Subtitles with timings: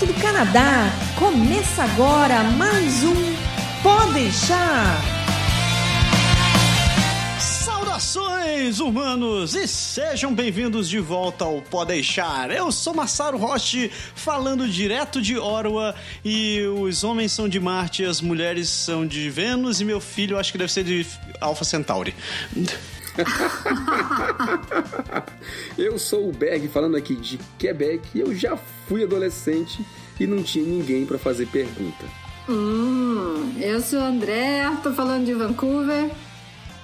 [0.00, 0.90] direto do Canadá.
[1.18, 3.14] Começa agora mais um
[3.82, 5.00] Pode deixar.
[7.38, 12.50] Saudações, humanos, e sejam bem-vindos de volta ao Pode deixar.
[12.50, 18.20] Eu sou Massaro Roche, falando direto de Orwa, e os homens são de Marte, as
[18.20, 21.06] mulheres são de Vênus, e meu filho acho que deve ser de
[21.40, 22.14] Alpha Centauri.
[25.76, 29.84] eu sou o Berg falando aqui de Quebec e eu já fui adolescente
[30.18, 32.04] e não tinha ninguém para fazer pergunta.
[32.48, 36.10] Hum, eu sou o André, tô falando de Vancouver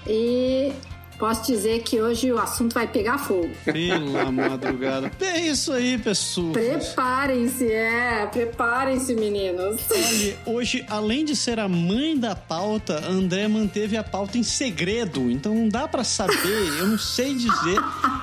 [0.06, 0.72] e
[1.18, 3.50] Posso dizer que hoje o assunto vai pegar fogo.
[3.64, 5.10] Pela madrugada.
[5.20, 6.52] É isso aí, pessoal.
[6.52, 8.26] Preparem-se, é.
[8.26, 9.80] Preparem-se, meninos.
[9.90, 15.30] Olha, hoje, além de ser a mãe da pauta, André manteve a pauta em segredo.
[15.30, 16.36] Então não dá para saber,
[16.78, 17.78] eu não sei dizer.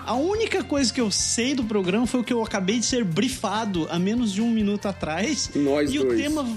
[0.05, 3.03] A única coisa que eu sei do programa foi o que eu acabei de ser
[3.03, 5.49] brifado há menos de um minuto atrás.
[5.55, 6.13] Nós e dois.
[6.13, 6.47] o tema.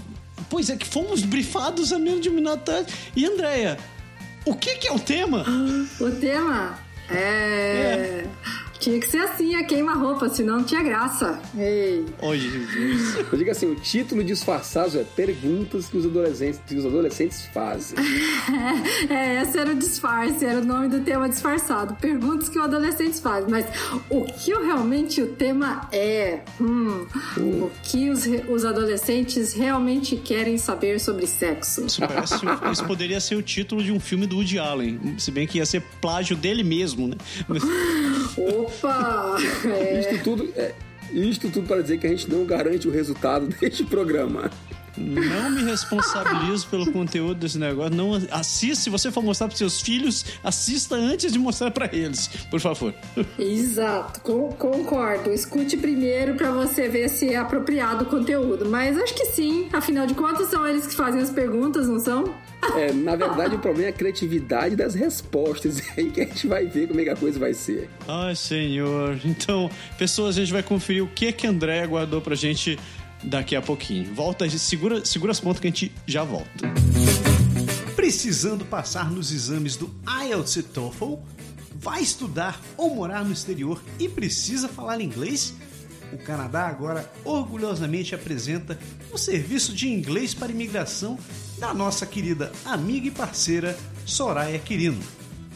[0.48, 2.86] Pois é, que fomos brifados há menos de um minuto atrás.
[3.16, 3.78] E Andréia,
[4.46, 5.44] o que, que é o tema?
[6.00, 6.78] O tema
[7.10, 7.16] é...
[7.16, 8.26] é.
[8.78, 11.40] Tinha que ser assim, a queima-roupa, senão não tinha graça.
[11.56, 12.04] Ei.
[12.22, 13.26] Oi, Jesus.
[13.30, 17.98] Eu digo assim, o título disfarçado é Perguntas que os adolescentes, que os adolescentes fazem.
[19.10, 21.94] é, esse era o disfarce, era o nome do tema disfarçado.
[21.96, 23.50] Perguntas que os adolescentes fazem.
[23.50, 23.66] Mas
[24.08, 26.40] o que realmente o tema é?
[26.60, 27.06] Hum,
[27.38, 27.62] hum.
[27.62, 31.86] O que os, os adolescentes realmente querem saber sobre sexo?
[31.86, 32.34] Isso, parece,
[32.72, 35.16] isso poderia ser o título de um filme do Woody Allen.
[35.18, 37.16] Se bem que ia ser plágio dele mesmo, né?
[37.48, 37.62] Mas...
[38.36, 39.36] Opa!
[39.64, 40.00] É.
[40.00, 40.74] Isto, tudo, é,
[41.12, 44.50] isto tudo para dizer que a gente não garante o resultado deste programa.
[44.96, 47.94] Não me responsabilizo pelo conteúdo desse negócio.
[47.94, 52.28] Não assista, se você for mostrar para seus filhos, assista antes de mostrar para eles,
[52.50, 52.94] por favor.
[53.38, 55.30] Exato, concordo.
[55.32, 58.66] Escute primeiro para você ver se é apropriado o conteúdo.
[58.68, 62.34] Mas acho que sim, afinal de contas são eles que fazem as perguntas, não são?
[62.74, 65.80] É, na verdade, o problema é a criatividade das respostas.
[65.96, 67.88] É aí que a gente vai ver como é que a coisa vai ser.
[68.08, 69.18] Ai, senhor.
[69.24, 72.78] Então, pessoas, a gente vai conferir o que que André guardou pra gente
[73.22, 74.14] daqui a pouquinho.
[74.14, 76.72] Volta, segura, segura as pontas que a gente já volta.
[77.94, 79.92] Precisando passar nos exames do
[80.24, 81.14] IELTS e TOEFL?
[81.74, 85.54] Vai estudar ou morar no exterior e precisa falar inglês?
[86.12, 88.78] O Canadá agora orgulhosamente apresenta
[89.12, 91.18] o serviço de inglês para imigração
[91.58, 95.02] da nossa querida amiga e parceira Soraya Quirino.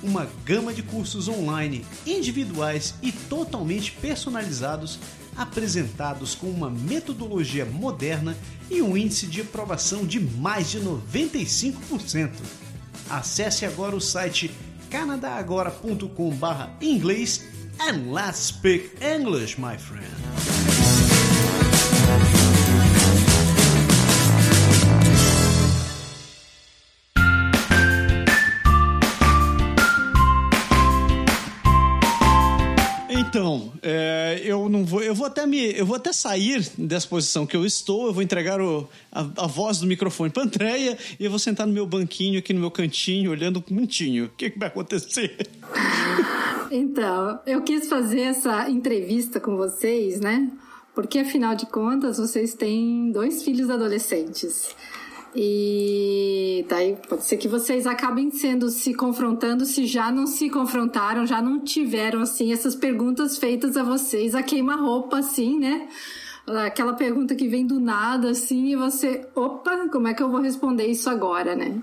[0.02, 4.98] Uma gama de cursos online, individuais e totalmente personalizados
[5.36, 8.36] apresentados com uma metodologia moderna
[8.70, 12.30] e um índice de aprovação de mais de 95%.
[13.08, 14.50] Acesse agora o site
[14.90, 17.44] canadagora.com/inglês
[17.80, 20.79] and let's speak English, my friend.
[33.30, 37.46] Então, é, eu não vou, eu vou até me, eu vou até sair dessa posição
[37.46, 38.08] que eu estou.
[38.08, 41.64] Eu vou entregar o, a, a voz do microfone para Andréia e eu vou sentar
[41.64, 44.24] no meu banquinho aqui no meu cantinho, olhando muito.
[44.24, 45.48] O que, que vai acontecer?
[46.72, 50.50] Então, eu quis fazer essa entrevista com vocês, né?
[50.92, 54.74] Porque afinal de contas, vocês têm dois filhos adolescentes.
[55.34, 61.24] E daí pode ser que vocês acabem sendo se confrontando se já não se confrontaram,
[61.24, 65.88] já não tiveram assim essas perguntas feitas a vocês, a queima-roupa assim, né?
[66.66, 70.40] Aquela pergunta que vem do nada assim e você, opa, como é que eu vou
[70.40, 71.80] responder isso agora, né?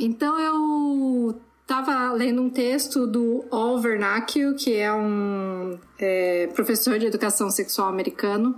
[0.00, 7.06] Então eu estava lendo um texto do Al Vernacchio, que é um é, professor de
[7.06, 8.56] educação sexual americano,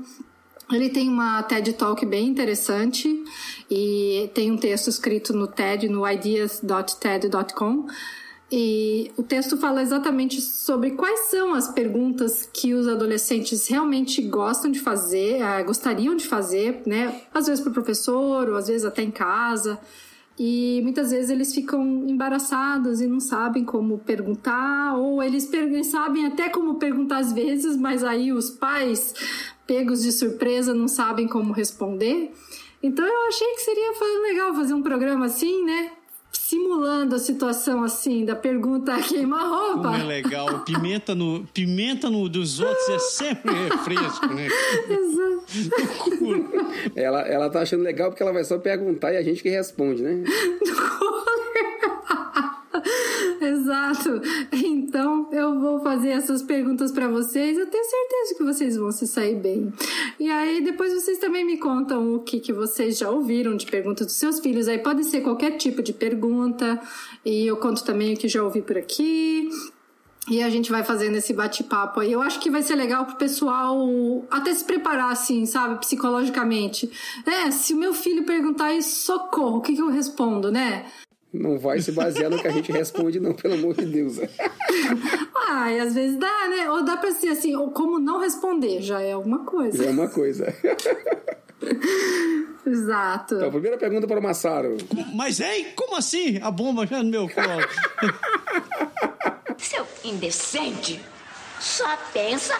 [0.72, 3.24] ele tem uma TED Talk bem interessante
[3.70, 7.86] e tem um texto escrito no TED, no ideas.ted.com.
[8.52, 14.72] E o texto fala exatamente sobre quais são as perguntas que os adolescentes realmente gostam
[14.72, 17.22] de fazer, eh, gostariam de fazer, né?
[17.32, 19.78] Às vezes para o professor, ou às vezes até em casa.
[20.38, 25.50] E muitas vezes eles ficam embaraçados e não sabem como perguntar, ou eles,
[25.84, 29.14] sabem até como perguntar às vezes, mas aí os pais
[29.66, 32.32] pegos de surpresa, não sabem como responder.
[32.82, 33.92] Então eu achei que seria
[34.22, 35.92] legal fazer um programa assim, né?
[36.32, 39.96] Simulando a situação assim, da pergunta queima-roupa.
[39.96, 40.60] é legal.
[40.60, 44.48] Pimenta no, pimenta no dos outros é sempre refresco, né?
[44.88, 45.44] Exato.
[46.96, 50.02] ela, ela tá achando legal porque ela vai só perguntar e a gente que responde,
[50.02, 50.24] né?
[53.42, 54.20] Exato.
[54.52, 57.56] Então eu vou fazer essas perguntas para vocês.
[57.56, 59.72] Eu tenho certeza que vocês vão se sair bem.
[60.18, 64.06] E aí depois vocês também me contam o que, que vocês já ouviram de perguntas
[64.06, 64.68] dos seus filhos.
[64.68, 66.80] Aí pode ser qualquer tipo de pergunta.
[67.24, 69.48] E eu conto também o que já ouvi por aqui.
[70.28, 72.12] E a gente vai fazendo esse bate-papo aí.
[72.12, 73.78] Eu acho que vai ser legal pro pessoal
[74.30, 76.90] até se preparar, assim, sabe, psicologicamente.
[77.26, 80.84] É, se o meu filho perguntar isso, socorro, o que, que eu respondo, né?
[81.32, 84.18] Não vai se basear no que a gente responde, não, pelo amor de Deus.
[85.48, 86.68] ah, e às vezes dá, né?
[86.70, 89.78] Ou dá pra ser assim, ou como não responder, já é alguma coisa.
[89.78, 90.52] Já é uma coisa.
[92.66, 93.36] Exato.
[93.36, 94.76] Então, primeira pergunta para o Massaro.
[95.14, 95.68] Mas, hein?
[95.76, 96.38] Como assim?
[96.42, 97.62] A bomba já no meu colo.
[99.56, 101.00] Seu indecente
[101.60, 102.58] só pensa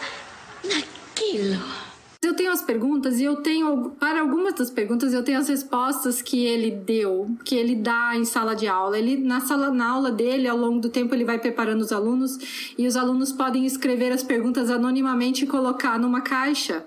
[0.65, 1.90] naquilo.
[2.23, 6.21] Eu tenho as perguntas e eu tenho, para algumas das perguntas, eu tenho as respostas
[6.21, 8.99] que ele deu, que ele dá em sala de aula.
[8.99, 12.75] Ele, na sala, na aula dele, ao longo do tempo, ele vai preparando os alunos
[12.77, 16.85] e os alunos podem escrever as perguntas anonimamente e colocar numa caixa.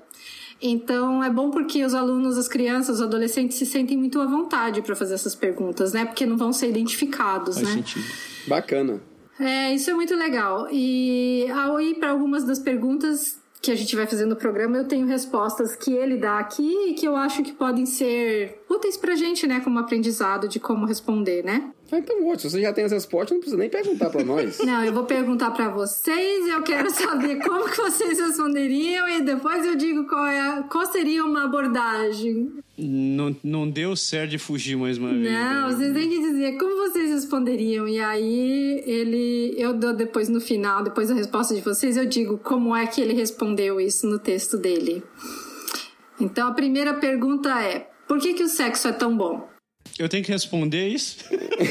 [0.61, 4.83] Então é bom porque os alunos, as crianças, os adolescentes se sentem muito à vontade
[4.83, 6.05] para fazer essas perguntas, né?
[6.05, 7.73] Porque não vão ser identificados, Faz né?
[7.73, 8.05] Sentido.
[8.47, 9.01] Bacana.
[9.39, 10.67] É, isso é muito legal.
[10.71, 14.85] E ao ir para algumas das perguntas que a gente vai fazer no programa, eu
[14.85, 19.15] tenho respostas que ele dá aqui e que eu acho que podem ser úteis pra
[19.15, 21.71] gente, né, como aprendizado de como responder, né?
[21.97, 22.39] Então, ótimo.
[22.39, 24.59] Se você já tem as respostas, não precisa nem perguntar para nós.
[24.59, 29.65] Não, eu vou perguntar para vocês, eu quero saber como que vocês responderiam e depois
[29.65, 32.51] eu digo qual, é, qual seria uma abordagem.
[32.77, 35.31] Não, não deu certo de fugir mais uma vez.
[35.31, 35.73] Não, né?
[35.73, 37.87] vocês têm que dizer como vocês responderiam.
[37.87, 39.53] E aí ele.
[39.57, 42.99] Eu dou depois no final, depois da resposta de vocês, eu digo como é que
[42.99, 45.03] ele respondeu isso no texto dele.
[46.19, 49.52] Então a primeira pergunta é: por que, que o sexo é tão bom?
[49.97, 51.17] Eu tenho que responder isso?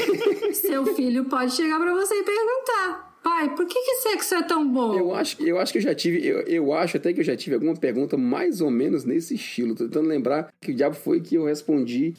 [0.53, 3.13] Seu filho pode chegar para você e perguntar.
[3.23, 4.99] Pai, por que, que sexo é tão bom?
[4.99, 7.37] Eu acho, eu acho que eu já tive, eu, eu acho até que eu já
[7.37, 9.75] tive alguma pergunta mais ou menos nesse estilo.
[9.75, 12.13] Tô tentando lembrar que o diabo foi que eu respondi.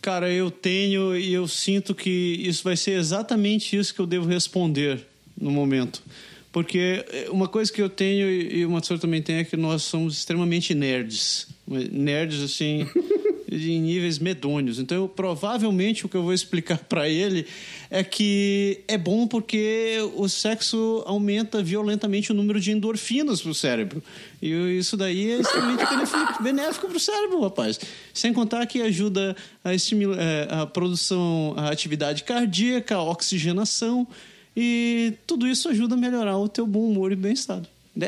[0.00, 4.26] Cara, eu tenho e eu sinto que isso vai ser exatamente isso que eu devo
[4.26, 5.06] responder
[5.38, 6.02] no momento.
[6.50, 10.16] Porque uma coisa que eu tenho e o Matsuro também tem é que nós somos
[10.16, 11.48] extremamente nerds.
[11.66, 12.88] Nerds, assim,
[13.56, 14.78] em níveis medonhos.
[14.78, 17.46] Então, eu, provavelmente, o que eu vou explicar para ele
[17.90, 24.02] é que é bom porque o sexo aumenta violentamente o número de endorfinas pro cérebro.
[24.40, 25.84] E isso daí é extremamente
[26.42, 27.80] benéfico pro cérebro, rapaz.
[28.12, 30.18] Sem contar que ajuda a, estimular,
[30.50, 34.06] a produção, a atividade cardíaca, a oxigenação.
[34.56, 37.62] E tudo isso ajuda a melhorar o teu bom humor e bem-estar.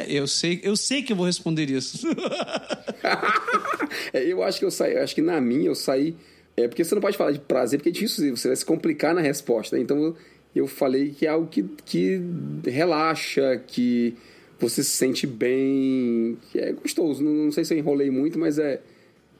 [0.09, 2.07] Eu sei, eu sei que eu vou responder isso.
[4.13, 6.15] é, eu acho que eu saí, acho que na minha eu saí.
[6.57, 9.15] É porque você não pode falar de prazer, porque é difícil, você vai se complicar
[9.15, 9.77] na resposta.
[9.77, 9.83] Né?
[9.83, 10.15] Então
[10.55, 12.21] eu falei que é algo que, que
[12.67, 14.15] relaxa, que
[14.59, 17.23] você se sente bem, que é gostoso.
[17.23, 18.81] Não, não sei se eu enrolei muito, mas é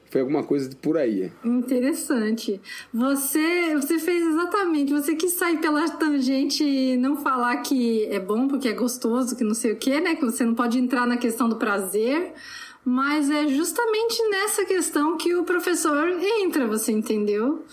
[0.09, 1.31] foi alguma coisa por aí.
[1.43, 2.59] Interessante.
[2.93, 4.91] Você, você fez exatamente.
[4.91, 9.43] Você quis sair pela tangente e não falar que é bom porque é gostoso, que
[9.43, 10.15] não sei o que, né?
[10.15, 12.33] Que você não pode entrar na questão do prazer.
[12.83, 16.07] Mas é justamente nessa questão que o professor
[16.41, 17.63] entra, você entendeu?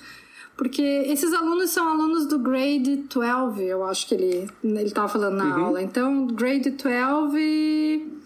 [0.57, 5.37] Porque esses alunos são alunos do grade 12, eu acho que ele ele estava falando
[5.37, 5.65] na uhum.
[5.67, 5.83] aula.
[5.83, 8.17] Então, grade 12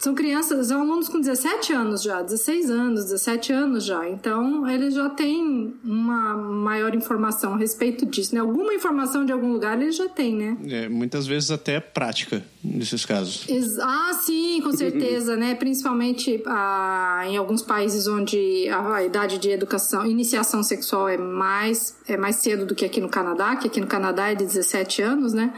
[0.00, 4.08] são crianças, são alunos com 17 anos já, 16 anos, 17 anos já.
[4.08, 8.40] Então, eles já têm uma maior informação a respeito disso, né?
[8.40, 10.56] Alguma informação de algum lugar eles já têm, né?
[10.70, 13.46] É, muitas vezes até prática nesses casos.
[13.78, 15.54] Ah, sim, com certeza, né?
[15.54, 22.16] Principalmente ah, em alguns países onde a, idade de educação, iniciação sexual é mais, é
[22.16, 25.34] mais cedo do que aqui no Canadá, que aqui no Canadá é de 17 anos,
[25.34, 25.52] né?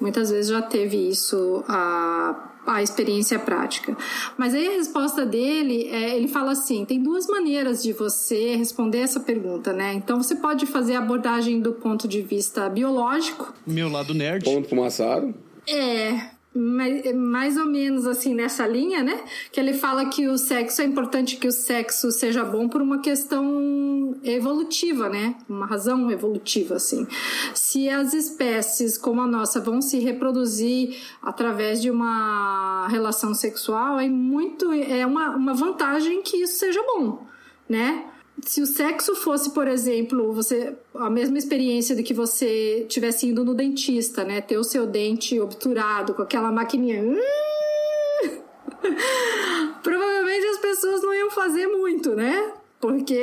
[0.00, 3.96] Muitas vezes já teve isso a a experiência prática.
[4.36, 8.98] Mas aí a resposta dele, é, ele fala assim: tem duas maneiras de você responder
[8.98, 9.94] essa pergunta, né?
[9.94, 13.52] Então você pode fazer a abordagem do ponto de vista biológico.
[13.66, 14.44] Meu lado nerd.
[14.44, 15.34] Ponto fumaçado.
[15.66, 19.24] É, mais, ou menos assim nessa linha, né?
[19.50, 23.00] Que ele fala que o sexo é importante que o sexo seja bom por uma
[23.00, 25.34] questão evolutiva, né?
[25.48, 27.06] Uma razão evolutiva, assim.
[27.54, 34.08] Se as espécies como a nossa vão se reproduzir através de uma relação sexual, é
[34.08, 37.26] muito é uma, uma vantagem que isso seja bom,
[37.68, 38.13] né?
[38.42, 43.44] Se o sexo fosse, por exemplo, você a mesma experiência de que você tivesse indo
[43.44, 44.40] no dentista, né?
[44.40, 47.02] Ter o seu dente obturado com aquela maquininha.
[49.82, 52.52] Provavelmente as pessoas não iam fazer muito, né?
[52.80, 53.22] Porque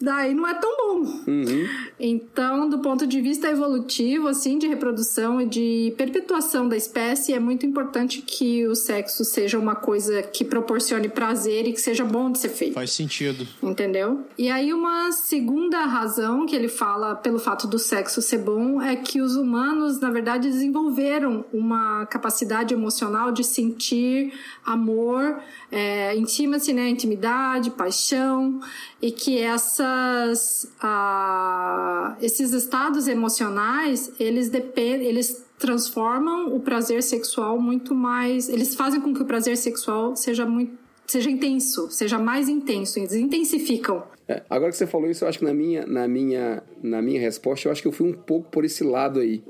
[0.00, 1.00] daí não é tão bom.
[1.26, 1.68] Uhum.
[1.98, 7.38] Então, do ponto de vista evolutivo, assim, de reprodução e de perpetuação da espécie, é
[7.38, 12.30] muito importante que o sexo seja uma coisa que proporcione prazer e que seja bom
[12.30, 12.74] de ser feito.
[12.74, 13.46] Faz sentido.
[13.62, 14.24] Entendeu?
[14.36, 18.96] E aí, uma segunda razão que ele fala pelo fato do sexo ser bom é
[18.96, 24.32] que os humanos, na verdade, desenvolveram uma capacidade emocional de sentir
[24.64, 26.88] amor, é, intima-se, né?
[26.88, 28.60] Intimidade, paixão,
[29.00, 29.38] e que
[29.84, 30.66] essas,
[32.20, 39.14] esses estados emocionais, eles dependem, eles transformam o prazer sexual muito mais, eles fazem com
[39.14, 44.02] que o prazer sexual seja muito seja intenso, seja mais intenso, eles intensificam.
[44.26, 47.20] É, agora que você falou isso, eu acho que na minha, na minha, na minha
[47.20, 49.44] resposta, eu acho que eu fui um pouco por esse lado aí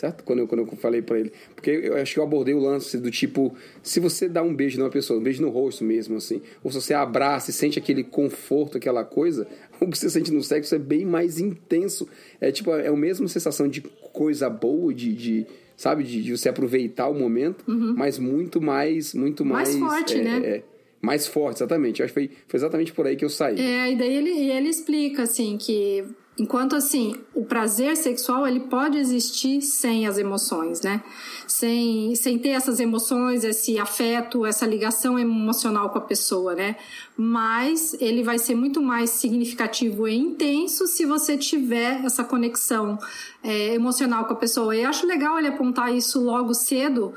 [0.00, 0.24] certo?
[0.24, 1.30] Quando eu, quando eu falei para ele.
[1.54, 4.78] Porque eu acho que eu abordei o lance do tipo, se você dá um beijo
[4.78, 8.02] numa pessoa, um beijo no rosto mesmo, assim, ou se você abraça e sente aquele
[8.02, 9.46] conforto, aquela coisa,
[9.78, 12.08] o que você sente no sexo é bem mais intenso.
[12.40, 16.48] É tipo, é a mesma sensação de coisa boa, de, de sabe, de, de, você
[16.48, 17.94] aproveitar o momento, uhum.
[17.94, 19.76] mas muito mais, muito mais...
[19.76, 20.40] Mais forte, é, né?
[20.44, 20.62] É,
[21.00, 22.00] mais forte, exatamente.
[22.00, 23.60] Eu acho que foi, foi exatamente por aí que eu saí.
[23.60, 26.04] É, e daí ele, ele explica, assim, que
[26.40, 31.02] Enquanto assim, o prazer sexual ele pode existir sem as emoções, né?
[31.46, 36.76] Sem, sem ter essas emoções, esse afeto, essa ligação emocional com a pessoa, né?
[37.14, 42.98] Mas ele vai ser muito mais significativo e intenso se você tiver essa conexão
[43.42, 44.74] é, emocional com a pessoa.
[44.74, 47.12] E acho legal ele apontar isso logo cedo,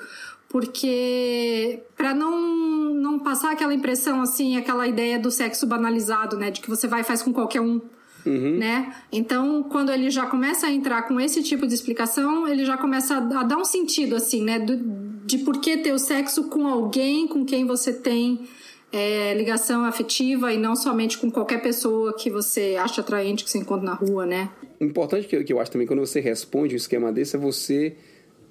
[0.50, 6.60] porque para não não passar aquela impressão assim, aquela ideia do sexo banalizado, né, de
[6.60, 7.80] que você vai e faz com qualquer um.
[8.25, 8.58] Uhum.
[8.58, 8.94] Né?
[9.12, 13.15] Então, quando ele já começa a entrar com esse tipo de explicação, ele já começa
[13.15, 14.60] a, a dar um sentido, assim, né?
[14.60, 14.77] Do,
[15.25, 18.48] de por que ter o sexo com alguém com quem você tem
[18.94, 23.58] é, ligação afetiva e não somente com qualquer pessoa que você acha atraente, que você
[23.58, 24.51] encontra na rua, né?
[24.80, 27.96] Importante que, que eu acho também, quando você responde um esquema desse, é você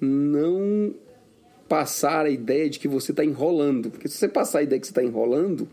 [0.01, 0.93] não
[1.69, 3.89] passar a ideia de que você está enrolando.
[3.89, 5.67] Porque se você passar a ideia que você está enrolando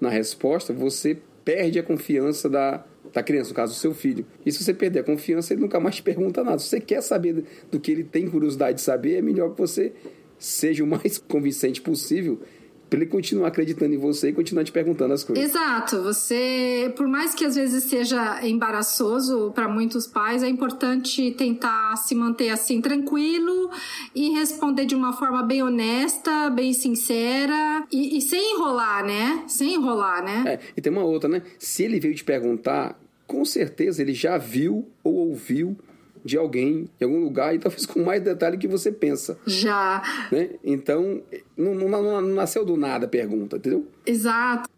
[0.00, 4.26] na resposta, você perde a confiança da, da criança, no caso do seu filho.
[4.44, 6.58] E se você perder a confiança, ele nunca mais te pergunta nada.
[6.58, 9.92] Se você quer saber do que ele tem curiosidade de saber, é melhor que você
[10.38, 12.40] seja o mais convincente possível
[12.88, 15.44] para ele continuar acreditando em você e continuar te perguntando as coisas.
[15.44, 16.02] Exato.
[16.02, 22.14] Você, por mais que às vezes seja embaraçoso para muitos pais, é importante tentar se
[22.14, 23.70] manter assim tranquilo
[24.14, 29.44] e responder de uma forma bem honesta, bem sincera e, e sem enrolar, né?
[29.46, 30.44] Sem enrolar, né?
[30.46, 31.42] É, e tem uma outra, né?
[31.58, 35.76] Se ele veio te perguntar, com certeza ele já viu ou ouviu
[36.28, 39.38] de alguém em algum lugar e talvez com mais detalhe que você pensa.
[39.46, 40.02] Já.
[40.30, 40.50] Né?
[40.62, 41.22] Então,
[41.56, 43.86] não, não, não nasceu do nada a pergunta, entendeu?
[44.06, 44.68] Exato.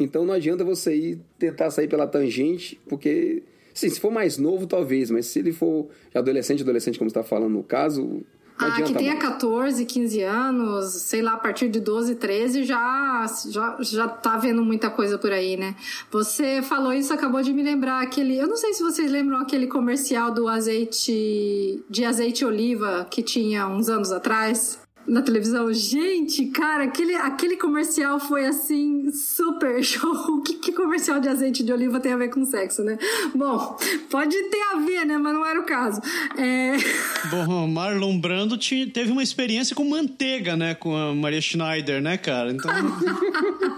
[0.00, 3.42] Então não adianta você ir tentar sair pela tangente, porque
[3.74, 7.28] sim, se for mais novo, talvez, mas se ele for adolescente, adolescente, como você está
[7.28, 8.22] falando no caso,
[8.58, 13.76] ah, que tenha 14, 15 anos, sei lá, a partir de 12, 13 já, já,
[13.80, 15.74] já tá vendo muita coisa por aí, né?
[16.10, 18.38] Você falou isso, acabou de me lembrar aquele.
[18.38, 21.82] Eu não sei se vocês lembram aquele comercial do azeite.
[21.90, 25.72] de azeite oliva que tinha uns anos atrás na televisão.
[25.72, 30.10] Gente, cara, aquele, aquele comercial foi assim, super show.
[30.10, 32.98] O que, que comercial de azeite de oliva tem a ver com sexo, né?
[33.34, 33.76] Bom,
[34.10, 35.18] pode ter a ver, né?
[35.18, 36.00] Mas não era o caso.
[36.36, 36.76] É...
[37.30, 40.74] Bom, Marlon Brando teve uma experiência com manteiga, né?
[40.74, 42.52] Com a Maria Schneider, né, cara?
[42.52, 42.70] Então.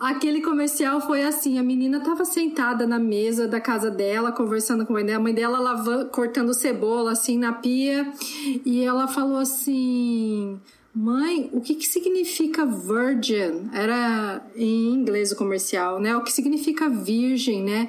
[0.00, 4.94] Aquele comercial foi assim: a menina tava sentada na mesa da casa dela, conversando com
[4.94, 8.10] a mãe dela, a mãe dela lavando, cortando cebola assim na pia,
[8.64, 10.58] e ela falou assim.
[10.92, 13.70] Mãe, o que, que significa virgin?
[13.72, 16.16] Era em inglês o comercial, né?
[16.16, 17.88] O que significa virgem, né?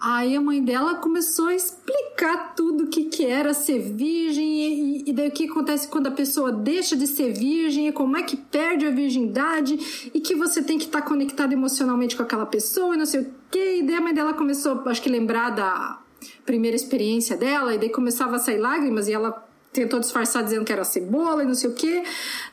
[0.00, 5.10] Aí a mãe dela começou a explicar tudo o que, que era ser virgem e,
[5.10, 8.22] e, daí o que acontece quando a pessoa deixa de ser virgem e como é
[8.22, 12.46] que perde a virgindade e que você tem que estar tá conectado emocionalmente com aquela
[12.46, 13.80] pessoa e não sei o que.
[13.80, 16.00] E daí a mãe dela começou, acho que lembrar da
[16.46, 19.47] primeira experiência dela e daí começava a sair lágrimas e ela
[19.78, 22.02] tentou disfarçar dizendo que era cebola e não sei o que.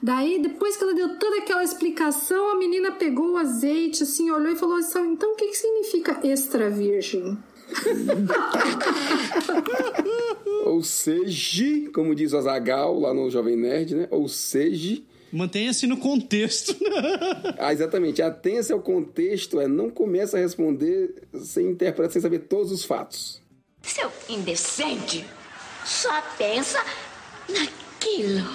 [0.01, 4.51] Daí, depois que ela deu toda aquela explicação, a menina pegou o azeite, assim, olhou
[4.51, 7.35] e falou assim: então o que, que significa extra virgem?
[10.65, 14.07] Ou seja, como diz o Azagal lá no Jovem Nerd, né?
[14.11, 15.01] Ou seja.
[15.31, 16.75] Mantenha-se no contexto.
[17.57, 18.21] ah, exatamente.
[18.21, 23.41] Atenha-se ao contexto, é não começa a responder sem interpretar, sem saber todos os fatos.
[23.81, 25.25] Seu indecente!
[25.85, 26.83] Só pensa
[27.49, 28.47] naquilo.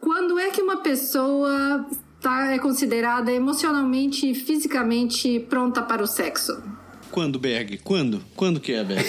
[0.00, 1.86] Quando é que uma pessoa
[2.20, 6.62] tá, é considerada emocionalmente e fisicamente pronta para o sexo?
[7.10, 7.78] Quando, Berg?
[7.78, 8.22] Quando?
[8.34, 9.04] Quando que é, Berg?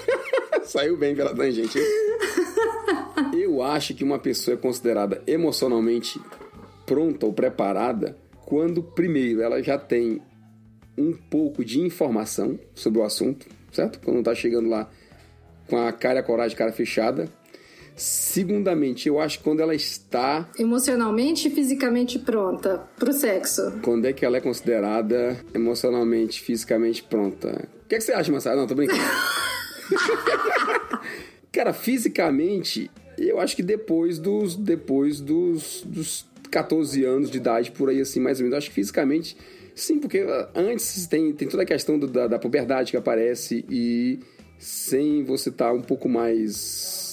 [0.64, 1.78] Saiu bem pela tangente.
[3.32, 6.20] Eu acho que uma pessoa é considerada emocionalmente
[6.86, 10.20] pronta ou preparada quando, primeiro, ela já tem
[10.96, 13.98] um pouco de informação sobre o assunto, certo?
[14.00, 14.88] Quando tá chegando lá
[15.68, 17.28] com a cara e a coragem, cara fechada.
[17.96, 20.48] Segundamente, eu acho que quando ela está.
[20.58, 23.78] Emocionalmente e fisicamente pronta pro sexo.
[23.82, 27.68] Quando é que ela é considerada emocionalmente, fisicamente pronta?
[27.84, 28.56] O que, é que você acha, Massara?
[28.56, 29.00] Não, tô brincando.
[31.52, 34.56] Cara, fisicamente, eu acho que depois dos.
[34.56, 38.54] Depois dos, dos 14 anos de idade, por aí assim, mais ou menos.
[38.54, 39.36] Eu acho que fisicamente.
[39.72, 40.24] Sim, porque
[40.54, 44.20] antes tem, tem toda a questão do, da, da puberdade que aparece e
[44.56, 47.03] sem você estar tá um pouco mais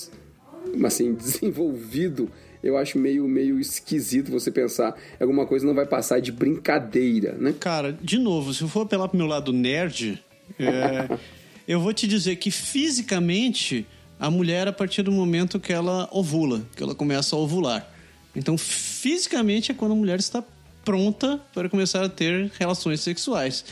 [0.85, 2.29] assim desenvolvido
[2.63, 7.55] eu acho meio, meio esquisito você pensar alguma coisa não vai passar de brincadeira, né?
[7.59, 10.23] Cara, de novo, se eu for apelar pro meu lado nerd,
[10.59, 11.17] é,
[11.67, 13.85] eu vou te dizer que fisicamente
[14.19, 17.91] a mulher, a partir do momento que ela ovula, que ela começa a ovular.
[18.35, 20.43] Então, fisicamente é quando a mulher está
[20.85, 23.65] pronta para começar a ter relações sexuais.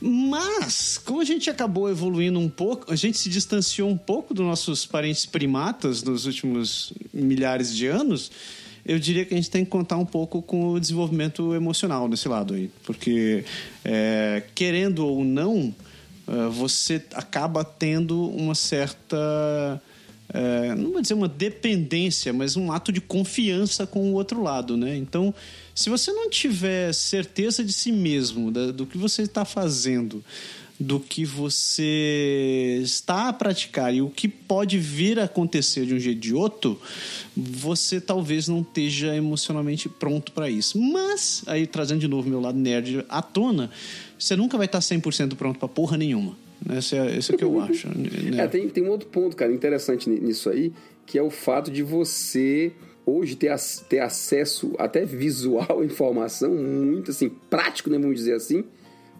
[0.00, 4.44] Mas, como a gente acabou evoluindo um pouco, a gente se distanciou um pouco dos
[4.44, 8.30] nossos parentes primatas nos últimos milhares de anos,
[8.86, 12.26] eu diria que a gente tem que contar um pouco com o desenvolvimento emocional desse
[12.26, 12.70] lado aí.
[12.84, 13.44] Porque,
[13.84, 15.74] é, querendo ou não,
[16.26, 19.82] é, você acaba tendo uma certa.
[20.32, 24.76] É, não vou dizer uma dependência, mas um ato de confiança com o outro lado,
[24.76, 24.96] né?
[24.96, 25.34] Então,
[25.78, 30.24] se você não tiver certeza de si mesmo, da, do que você está fazendo,
[30.78, 36.00] do que você está a praticar e o que pode vir a acontecer de um
[36.00, 36.80] jeito ou de outro,
[37.36, 40.80] você talvez não esteja emocionalmente pronto para isso.
[40.80, 43.70] Mas, aí trazendo de novo meu lado nerd à tona,
[44.18, 46.36] você nunca vai estar 100% pronto para porra nenhuma.
[46.76, 47.86] Esse é, esse é o que eu acho.
[47.86, 48.42] Né?
[48.42, 50.72] É, tem, tem um outro ponto, cara, interessante nisso aí,
[51.06, 52.72] que é o fato de você
[53.08, 53.54] hoje ter,
[53.88, 58.64] ter acesso até visual à informação muito assim, prático, né, vamos dizer assim,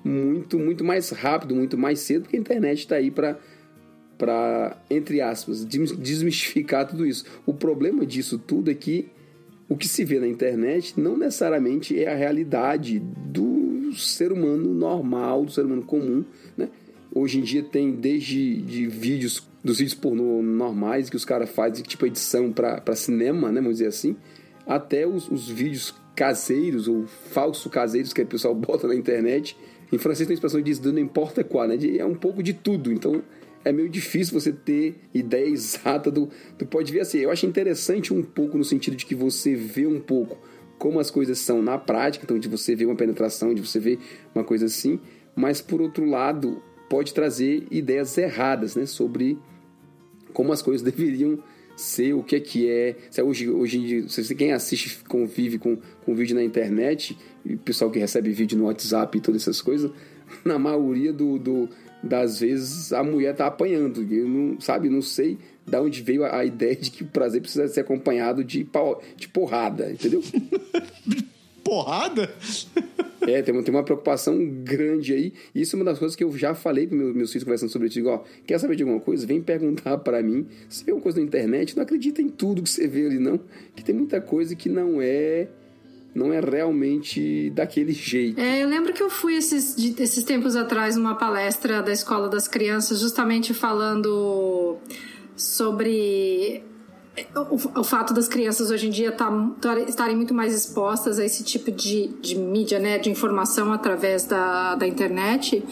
[0.05, 3.38] muito, muito mais rápido, muito mais cedo, porque a internet está aí para
[4.16, 7.24] para entre aspas desmistificar tudo isso.
[7.46, 9.09] O problema disso tudo é que
[9.68, 15.44] o que se vê na internet não necessariamente é a realidade do ser humano normal,
[15.44, 16.24] do ser humano comum,
[16.57, 16.68] né?
[17.14, 21.85] Hoje em dia tem desde de vídeos dos vídeos pornô normais que os caras fazem,
[21.85, 24.16] tipo edição para cinema, né, vamos dizer assim,
[24.66, 29.54] até os, os vídeos caseiros ou falso caseiros que o pessoal bota na internet.
[29.92, 31.76] Em francês tem uma expressão que diz não importa qual, né?
[31.98, 32.90] É um pouco de tudo.
[32.90, 33.22] Então
[33.62, 37.18] é meio difícil você ter ideia exata do, do pode ver assim.
[37.18, 40.38] Eu acho interessante um pouco no sentido de que você vê um pouco
[40.78, 43.98] como as coisas são na prática, então de você ver uma penetração, de você ver
[44.35, 45.00] uma coisa assim,
[45.35, 49.38] mas por outro lado, pode trazer ideias erradas né, sobre
[50.33, 51.38] como as coisas deveriam
[51.77, 52.97] ser, o que é que é.
[53.23, 58.31] Hoje, hoje quem assiste, convive com, com vídeo na internet, e o pessoal que recebe
[58.33, 59.91] vídeo no WhatsApp e todas essas coisas,
[60.45, 61.69] na maioria do, do
[62.03, 64.07] das vezes a mulher tá apanhando.
[64.12, 67.41] Eu não, sabe, não sei da onde veio a, a ideia de que o prazer
[67.41, 68.67] precisa ser acompanhado de,
[69.17, 70.23] de porrada, entendeu?
[71.68, 72.31] Porrada?
[73.20, 75.33] É, tem uma, tem uma preocupação grande aí.
[75.54, 77.88] Isso é uma das coisas que eu já falei para meus, meus filhos conversando sobre
[77.88, 77.94] isso.
[77.94, 79.26] Digo, ó, quer saber de alguma coisa?
[79.26, 80.46] Vem perguntar para mim.
[80.68, 83.38] Se vê uma coisa na internet, não acredita em tudo que você vê ali, não.
[83.76, 85.48] Que tem muita coisa que não é
[86.14, 88.40] não é realmente daquele jeito.
[88.40, 92.48] É, eu lembro que eu fui esses, esses tempos atrás numa palestra da Escola das
[92.48, 94.78] Crianças, justamente falando
[95.37, 96.62] sobre
[97.35, 101.24] o, o, fato das crianças hoje em dia tá, tá, estarem muito mais expostas a
[101.24, 105.62] esse tipo de, de mídia, né, de informação através da, da internet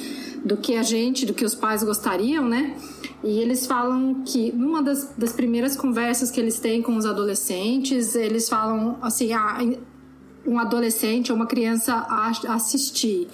[0.44, 2.76] do que a gente, do que os pais gostariam, né?
[3.24, 8.14] E eles falam que numa das, das primeiras conversas que eles têm com os adolescentes,
[8.14, 9.58] eles falam assim, ah,
[10.46, 12.06] um adolescente ou uma criança
[12.48, 13.26] assistir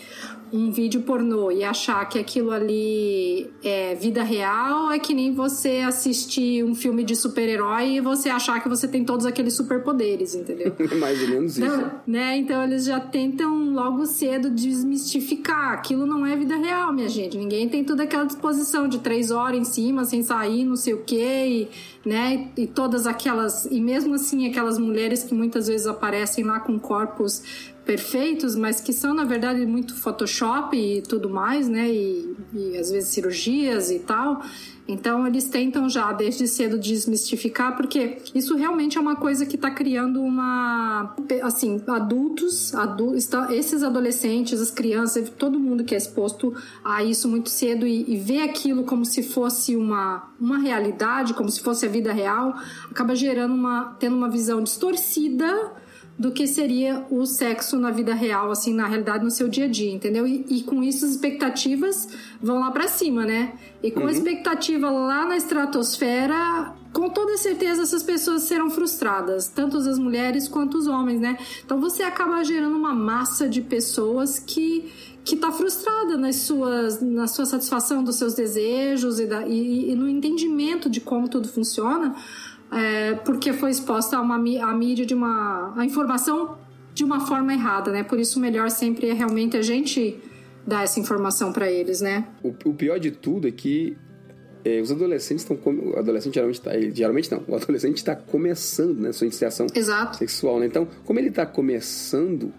[0.53, 5.79] um vídeo pornô e achar que aquilo ali é vida real é que nem você
[5.79, 10.75] assistir um filme de super-herói e você achar que você tem todos aqueles superpoderes, entendeu?
[11.01, 11.65] Mais ou menos isso.
[11.65, 12.37] Então, né?
[12.37, 15.73] Então eles já tentam logo cedo desmistificar.
[15.73, 17.39] Aquilo não é vida real, minha gente.
[17.39, 21.03] Ninguém tem toda aquela disposição de três horas em cima, sem sair, não sei o
[21.03, 21.69] quê,
[22.05, 22.49] e, né?
[22.59, 23.65] E todas aquelas.
[23.67, 28.93] E mesmo assim, aquelas mulheres que muitas vezes aparecem lá com corpos perfeitos, mas que
[28.93, 31.91] são na verdade muito Photoshop e tudo mais, né?
[31.91, 34.43] E, e às vezes cirurgias e tal.
[34.87, 39.71] Então eles tentam já desde cedo desmistificar, porque isso realmente é uma coisa que está
[39.71, 47.03] criando uma, assim, adultos, adultos, esses adolescentes, as crianças, todo mundo que é exposto a
[47.03, 51.61] isso muito cedo e, e vê aquilo como se fosse uma, uma realidade, como se
[51.61, 52.53] fosse a vida real,
[52.91, 55.82] acaba gerando uma, tendo uma visão distorcida
[56.19, 59.69] do que seria o sexo na vida real, assim, na realidade, no seu dia a
[59.69, 60.27] dia, entendeu?
[60.27, 62.09] E, e com isso as expectativas
[62.41, 63.55] vão lá para cima, né?
[63.83, 64.09] E com uhum.
[64.09, 70.47] a expectativa lá na estratosfera, com toda certeza essas pessoas serão frustradas, tanto as mulheres
[70.47, 71.39] quanto os homens, né?
[71.65, 77.29] Então você acaba gerando uma massa de pessoas que que está frustrada nas suas, na
[77.29, 82.17] sua satisfação dos seus desejos e, da, e, e no entendimento de como tudo funciona,
[82.73, 86.57] é, porque foi exposta a uma a mídia de uma a informação
[86.95, 88.03] de uma forma errada, né?
[88.03, 90.19] Por isso o melhor sempre é realmente a gente
[90.67, 92.27] dar essa informação para eles, né?
[92.43, 93.97] O, o, pior de tudo é que
[94.65, 99.13] é, os adolescentes estão o adolescente geralmente está geralmente não o adolescente está começando né
[99.13, 100.19] sua iniciação Exato.
[100.19, 102.53] sexual né então como ele está começando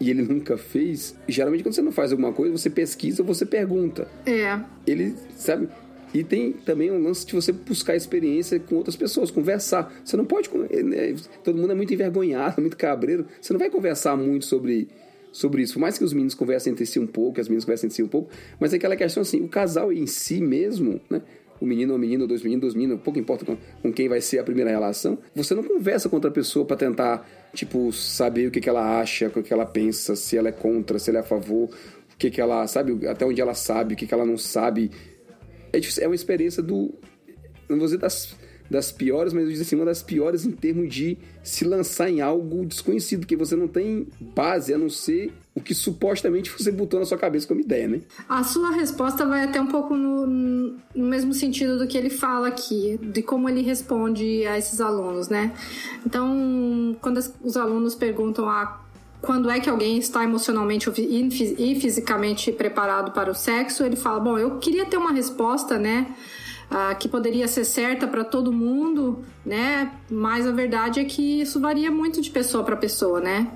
[0.00, 3.44] e ele nunca fez geralmente quando você não faz alguma coisa você pesquisa ou você
[3.44, 5.68] pergunta é ele sabe
[6.12, 9.92] e tem também um lance de você buscar experiência com outras pessoas, conversar.
[10.04, 10.48] Você não pode.
[10.56, 13.26] Né, todo mundo é muito envergonhado, muito cabreiro.
[13.40, 14.88] Você não vai conversar muito sobre,
[15.32, 15.74] sobre isso.
[15.74, 18.02] Por mais que os meninos conversem entre si um pouco, as meninas conversem entre si
[18.02, 21.22] um pouco, mas é aquela questão assim: o casal em si mesmo, né?
[21.60, 24.38] O menino ou menino, dois meninos, dois meninos, pouco importa com, com, quem vai ser
[24.38, 25.18] a primeira relação.
[25.34, 29.26] Você não conversa com outra pessoa para tentar, tipo, saber o que, que ela acha,
[29.26, 32.16] o que, que ela pensa, se ela é contra, se ela é a favor, o
[32.16, 34.92] que, que ela sabe, até onde ela sabe, o que, que ela não sabe
[35.72, 36.94] é, é uma experiência do.
[37.68, 38.34] Não vou dizer das,
[38.70, 42.20] das piores, mas eu digo assim, uma das piores em termos de se lançar em
[42.20, 47.00] algo desconhecido, que você não tem base a não ser o que supostamente você botou
[47.00, 48.00] na sua cabeça como ideia, né?
[48.28, 52.48] A sua resposta vai até um pouco no, no mesmo sentido do que ele fala
[52.48, 55.52] aqui, de como ele responde a esses alunos, né?
[56.06, 58.87] Então, quando os alunos perguntam a ah,
[59.20, 64.38] quando é que alguém está emocionalmente e fisicamente preparado para o sexo, ele fala: Bom,
[64.38, 66.06] eu queria ter uma resposta, né?
[66.70, 69.90] Uh, que poderia ser certa para todo mundo, né?
[70.10, 73.50] Mas a verdade é que isso varia muito de pessoa para pessoa, né?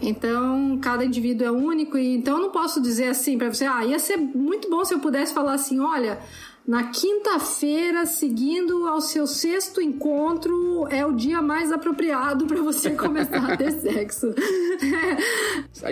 [0.00, 3.84] Então, cada indivíduo é único e então eu não posso dizer assim para você, ah,
[3.84, 6.18] ia ser muito bom se eu pudesse falar assim, olha,
[6.66, 13.52] na quinta-feira, seguindo ao seu sexto encontro, é o dia mais apropriado para você começar
[13.52, 14.34] a ter sexo.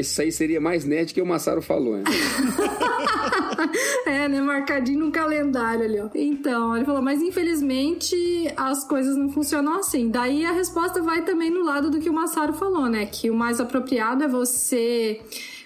[0.01, 2.05] Isso aí seria mais net que o Massaro falou, né?
[4.07, 4.41] é, né?
[4.41, 6.09] Marcadinho no calendário ali, ó.
[6.15, 8.17] Então, ele falou, mas infelizmente
[8.57, 10.09] as coisas não funcionam assim.
[10.09, 13.05] Daí a resposta vai também no lado do que o Massaro falou, né?
[13.05, 15.21] Que o mais apropriado é você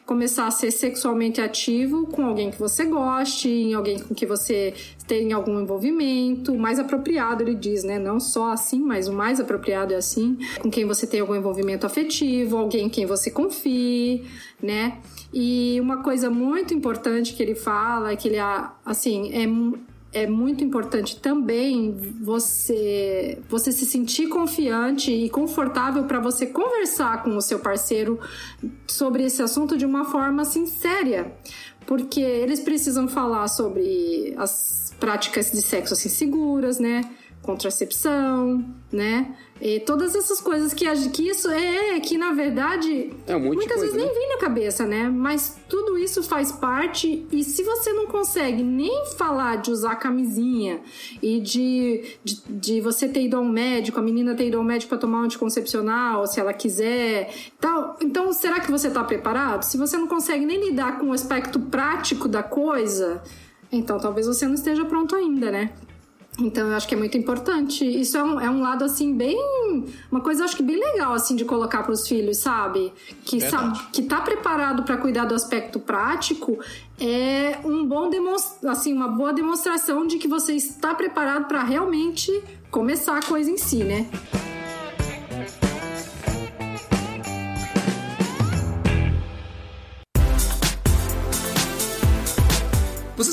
[0.06, 4.72] começar a ser sexualmente ativo com alguém que você goste, em alguém com que você
[5.06, 7.98] tenha algum envolvimento, o mais apropriado, ele diz, né?
[7.98, 11.84] Não só assim, mas o mais apropriado é assim, com quem você tem algum envolvimento
[11.84, 14.24] afetivo, alguém em quem você confie,
[14.62, 14.98] né?
[15.34, 18.38] E uma coisa muito importante que ele fala é que ele,
[18.84, 19.44] assim, é
[20.12, 27.36] é muito importante também você você se sentir confiante e confortável para você conversar com
[27.36, 28.18] o seu parceiro
[28.86, 31.36] sobre esse assunto de uma forma sincera,
[31.86, 37.02] porque eles precisam falar sobre as práticas de sexo assim seguras, né?
[37.42, 39.36] Contracepção, né?
[39.60, 43.96] E todas essas coisas que, que isso é, que na verdade é um muitas vezes
[43.96, 44.04] né?
[44.04, 45.08] nem vem na cabeça, né?
[45.08, 50.80] Mas tudo isso faz parte e se você não consegue nem falar de usar camisinha
[51.22, 54.90] e de, de, de você ter ido ao médico, a menina ter ido ao médico
[54.90, 59.62] para tomar um anticoncepcional, se ela quiser, tal, então será que você está preparado?
[59.62, 63.22] Se você não consegue nem lidar com o aspecto prático da coisa,
[63.72, 65.72] então talvez você não esteja pronto ainda, né?
[66.38, 67.84] Então, eu acho que é muito importante.
[67.84, 69.38] Isso é um, é um lado, assim, bem.
[70.10, 72.92] Uma coisa, acho que bem legal, assim, de colocar para os filhos, sabe?
[73.24, 76.58] Que, sabe, que tá preparado para cuidar do aspecto prático
[76.98, 78.10] é um bom
[78.68, 82.32] assim, uma boa demonstração de que você está preparado para realmente
[82.70, 84.08] começar a coisa em si, né?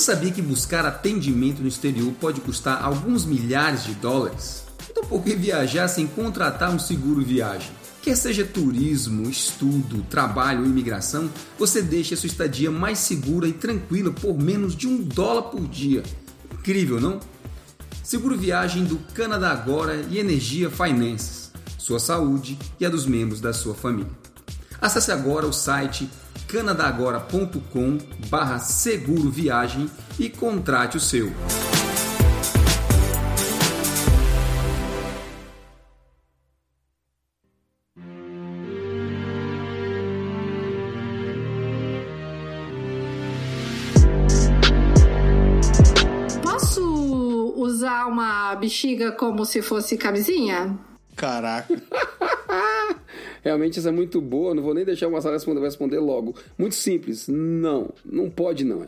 [0.04, 4.64] Sabia que buscar atendimento no exterior pode custar alguns milhares de dólares?
[4.90, 7.72] Então por que viajar sem contratar um seguro viagem?
[8.02, 13.54] Quer seja turismo, estudo, trabalho ou imigração, você deixa a sua estadia mais segura e
[13.54, 16.04] tranquila por menos de um dólar por dia.
[16.52, 17.20] Incrível, não?
[18.04, 21.50] Seguro viagem do Canadá Agora e Energia Finances.
[21.78, 24.12] Sua saúde e a dos membros da sua família.
[24.82, 26.10] Acesse agora o site
[26.54, 27.98] canadagora.com
[28.30, 29.90] barra seguro viagem
[30.20, 31.32] e contrate o seu.
[46.44, 50.78] Posso usar uma bexiga como se fosse camisinha?
[51.16, 51.74] Caraca.
[53.44, 56.34] Realmente essa é muito boa, não vou nem deixar o Marcelo responder, vai responder logo.
[56.58, 57.28] Muito simples.
[57.28, 58.88] Não, não pode não.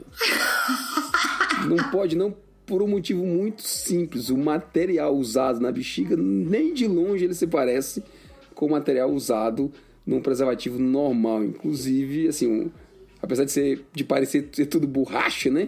[1.68, 2.34] não pode não
[2.65, 4.30] por um motivo muito simples.
[4.30, 8.02] O material usado na bexiga, nem de longe ele se parece
[8.54, 9.72] com o material usado
[10.06, 11.44] num preservativo normal.
[11.44, 12.72] Inclusive, assim, um,
[13.22, 15.68] apesar de ser de parecer ser tudo borracha, né?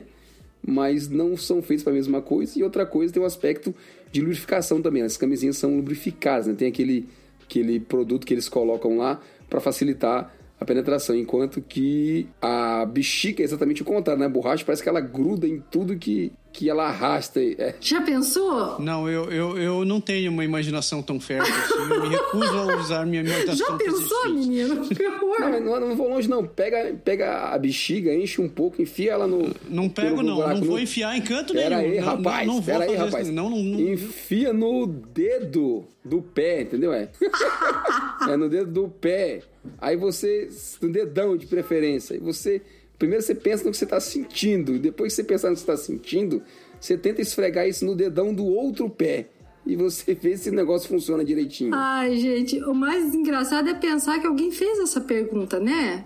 [0.66, 2.58] Mas não são feitos para a mesma coisa.
[2.58, 3.76] E outra coisa tem o um aspecto
[4.12, 5.04] de lubrificação também.
[5.04, 6.54] As camisinhas são lubrificadas, né?
[6.54, 7.08] Tem aquele
[7.48, 13.46] aquele produto que eles colocam lá para facilitar a penetração, enquanto que a bexiga é
[13.46, 14.26] exatamente o contrário, né?
[14.26, 17.40] A borracha parece que ela gruda em tudo que, que ela arrasta.
[17.40, 17.76] É.
[17.80, 18.80] Já pensou?
[18.80, 21.94] Não, eu, eu, eu não tenho uma imaginação tão fértil assim.
[21.94, 23.68] Eu me recuso a usar minha imaginação.
[23.68, 24.88] Já pensou, menino?
[24.90, 25.40] Que horror!
[25.40, 26.44] Não, não, não vou longe, não.
[26.44, 29.54] Pega, pega a bexiga, enche um pouco, enfia ela no.
[29.70, 30.38] Não pego, não.
[30.38, 30.60] Buraco.
[30.62, 31.92] Não vou enfiar em canto pera nenhum.
[31.92, 33.30] Aí, rapaz, não, não, pera aí, rapaz.
[33.30, 36.92] Não, não, não, Enfia no dedo do pé, entendeu?
[36.92, 37.10] É,
[38.28, 39.44] é no dedo do pé.
[39.80, 40.50] Aí você,
[40.82, 42.64] no dedão de preferência, e você.
[42.98, 45.72] Primeiro você pensa no que você está sentindo, depois que você pensar no que você
[45.72, 46.42] está sentindo,
[46.80, 49.28] você tenta esfregar isso no dedão do outro pé.
[49.66, 51.72] E você vê se o negócio funciona direitinho.
[51.76, 56.06] Ai, gente, o mais engraçado é pensar que alguém fez essa pergunta, né?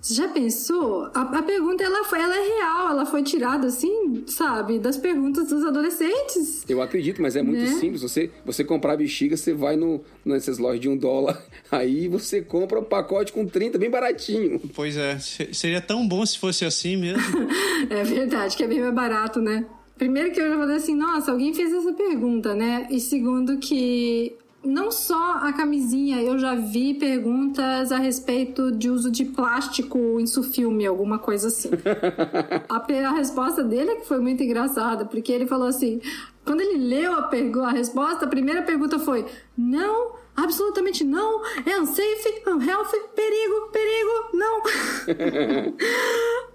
[0.00, 1.10] Você já pensou?
[1.14, 5.48] A, a, pergunta ela, foi, ela é real, ela foi tirada assim, sabe, das perguntas
[5.48, 6.64] dos adolescentes.
[6.68, 7.78] Eu acredito, mas é muito né?
[7.78, 8.02] simples.
[8.02, 12.78] Você, você comprar bexiga, você vai no, nessas lojas de um dólar, aí você compra
[12.78, 14.60] o um pacote com 30, bem baratinho.
[14.74, 17.22] Pois é, seria tão bom se fosse assim mesmo.
[17.90, 19.66] é verdade, que é bem mais barato, né?
[19.96, 22.86] Primeiro que eu já falei assim, nossa, alguém fez essa pergunta, né?
[22.88, 29.10] E segundo que não só a camisinha, eu já vi perguntas a respeito de uso
[29.10, 31.70] de plástico em sufilme, alguma coisa assim.
[32.68, 36.00] a, a, resposta dele é que foi muito engraçada, porque ele falou assim:
[36.44, 37.30] quando ele leu a,
[37.66, 39.24] a resposta, a primeira pergunta foi:
[39.56, 44.62] não, absolutamente não, é unsafe, unhealthy, perigo, perigo, não.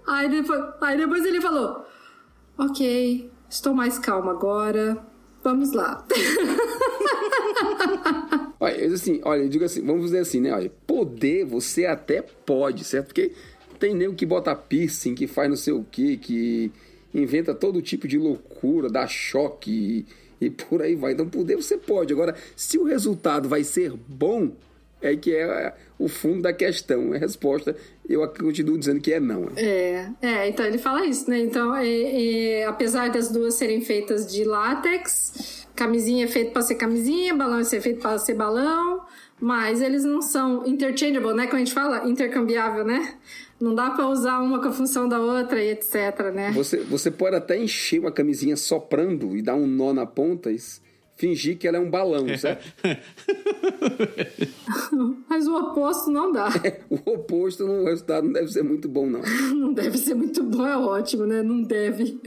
[0.14, 1.86] aí, depois, aí depois ele falou:
[2.58, 4.98] ok, estou mais calma agora,
[5.42, 6.04] vamos lá.
[8.60, 10.52] olha, assim, olha, eu digo assim, vamos dizer assim, né?
[10.52, 13.06] Olha, poder você até pode, certo?
[13.06, 13.32] Porque
[13.78, 16.72] tem nego que bota piercing, que faz não sei o que, que
[17.12, 20.06] inventa todo tipo de loucura, dá choque
[20.40, 21.12] e, e por aí vai.
[21.12, 22.12] Então, poder você pode.
[22.12, 24.52] Agora, se o resultado vai ser bom,
[25.00, 27.12] é que é o fundo da questão.
[27.12, 27.76] A resposta,
[28.08, 29.50] eu continuo dizendo que é não.
[29.56, 31.38] É, é então ele fala isso, né?
[31.40, 36.76] Então, é, é, apesar das duas serem feitas de látex, Camisinha é feito para ser
[36.76, 39.02] camisinha, balão é feito para ser balão,
[39.40, 41.46] mas eles não são interchangeable, né?
[41.46, 43.14] Como a gente fala, intercambiável, né?
[43.60, 46.52] Não dá para usar uma com a função da outra e etc, né?
[46.52, 50.58] Você, você pode até encher uma camisinha soprando e dar um nó na ponta e
[51.16, 52.72] fingir que ela é um balão, certo?
[55.28, 56.48] Mas o oposto não dá.
[56.62, 59.20] É, o oposto, o resultado não deve ser muito bom, não.
[59.54, 61.42] Não deve ser muito bom, é ótimo, né?
[61.42, 62.20] Não deve.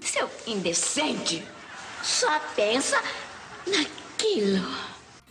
[0.00, 1.42] Seu indecente!
[2.02, 3.00] Só pensa
[3.66, 4.64] naquilo.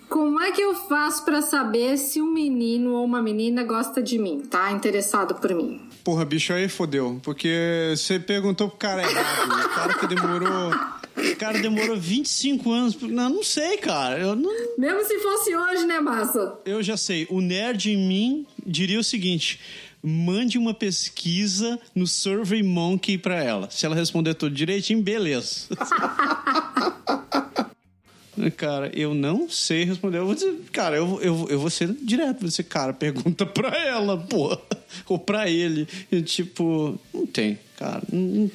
[0.10, 4.17] Como é que eu faço para saber se um menino ou uma menina gosta de
[4.19, 4.71] mim, tá?
[4.71, 5.81] Interessado por mim?
[6.03, 7.19] Porra, bicho, aí fodeu.
[7.23, 9.65] Porque você perguntou pro cara errado.
[9.65, 10.71] o cara que demorou.
[11.15, 12.95] O cara demorou 25 anos.
[13.02, 14.19] Não, não sei, cara.
[14.19, 14.52] Eu não...
[14.78, 16.60] Mesmo se fosse hoje, né, Massa?
[16.65, 17.28] Eu já sei.
[17.30, 19.60] O nerd em mim diria o seguinte:
[20.02, 23.69] mande uma pesquisa no Survey Monkey para ela.
[23.69, 25.67] Se ela responder tudo direitinho, beleza.
[28.58, 30.17] Cara, eu não sei responder.
[30.19, 32.39] Eu vou dizer, cara, eu, eu, eu vou ser direto.
[32.39, 34.58] Vou dizer, cara, pergunta pra ela, pô.
[35.08, 35.88] Ou pra ele.
[36.12, 38.01] E, tipo, não tem, cara.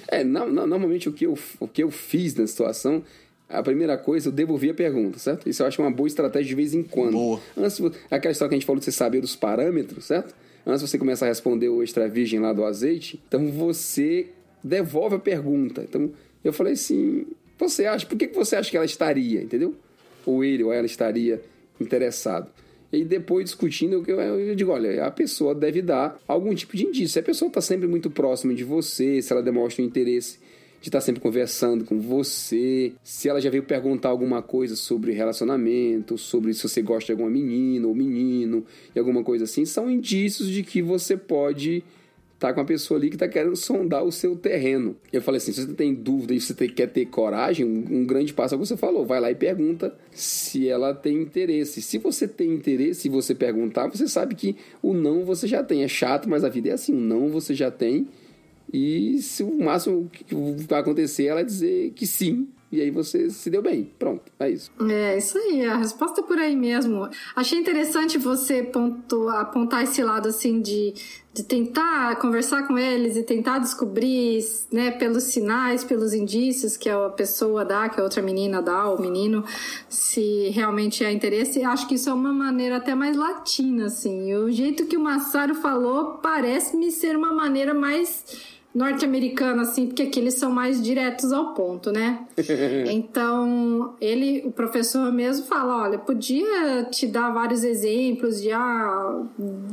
[0.08, 3.02] É, não, não, normalmente o que, eu, o que eu fiz na situação
[3.48, 5.48] a primeira coisa, eu devolvi a pergunta, certo?
[5.48, 7.12] Isso eu acho uma boa estratégia de vez em quando.
[7.12, 7.40] Boa.
[7.56, 10.34] Antes, aquela história que a gente falou de você saber dos parâmetros, certo?
[10.66, 14.30] Antes você começar a responder o extra virgem lá do azeite, então você
[14.64, 15.82] devolve a pergunta.
[15.82, 16.10] Então
[16.42, 17.24] eu falei assim:
[17.58, 19.74] você acha, por que você acha que ela estaria, entendeu?
[20.24, 21.40] Ou ele ou ela estaria
[21.80, 22.50] interessado.
[22.92, 27.08] E depois discutindo, eu digo: olha, a pessoa deve dar algum tipo de indício.
[27.08, 30.38] Se a pessoa está sempre muito próxima de você, se ela demonstra um interesse
[30.80, 36.16] de estar sempre conversando com você, se ela já veio perguntar alguma coisa sobre relacionamento,
[36.16, 38.64] sobre se você gosta de alguma menina ou menino,
[38.94, 41.82] e alguma coisa assim, são indícios de que você pode
[42.38, 44.96] tá com uma pessoa ali que tá querendo sondar o seu terreno.
[45.12, 48.54] Eu falei assim, se você tem dúvida e você quer ter coragem, um, grande passo
[48.54, 51.80] é o que você falou, vai lá e pergunta se ela tem interesse.
[51.80, 55.82] Se você tem interesse e você perguntar, você sabe que o não você já tem.
[55.82, 58.06] É chato, mas a vida é assim, o não você já tem.
[58.72, 60.34] E se o máximo que
[60.68, 63.90] vai acontecer é ela dizer que sim, e aí você se deu bem.
[63.98, 64.70] Pronto, é isso.
[64.88, 67.08] É, isso aí, a resposta é por aí mesmo.
[67.34, 70.92] Achei interessante você ponto, apontar esse lado assim de,
[71.32, 77.08] de tentar conversar com eles e tentar descobrir, né, pelos sinais, pelos indícios que a
[77.08, 79.42] pessoa dá, que a outra menina dá, ou menino,
[79.88, 81.64] se realmente é interesse.
[81.64, 84.34] Acho que isso é uma maneira até mais latina, assim.
[84.34, 90.20] O jeito que o Massaro falou parece-me ser uma maneira mais norte-americano, assim, porque aqui
[90.20, 92.26] eles são mais diretos ao ponto, né?
[92.92, 99.22] então, ele, o professor mesmo fala, olha, podia te dar vários exemplos de, ah,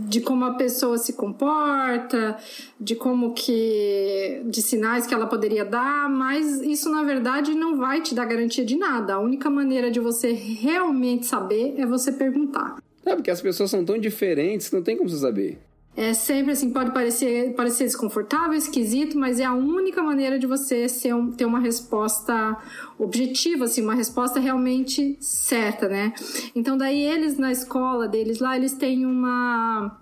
[0.08, 2.38] de como a pessoa se comporta,
[2.80, 8.00] de como que, de sinais que ela poderia dar, mas isso, na verdade, não vai
[8.00, 9.16] te dar garantia de nada.
[9.16, 12.78] A única maneira de você realmente saber é você perguntar.
[13.06, 15.60] É, porque as pessoas são tão diferentes, não tem como você saber.
[15.96, 20.90] É sempre assim, pode parecer, parecer desconfortável, esquisito, mas é a única maneira de você
[20.90, 22.58] ser um, ter uma resposta
[22.98, 26.12] objetiva, assim, uma resposta realmente certa, né?
[26.56, 30.00] Então, daí eles na escola deles lá, eles têm uma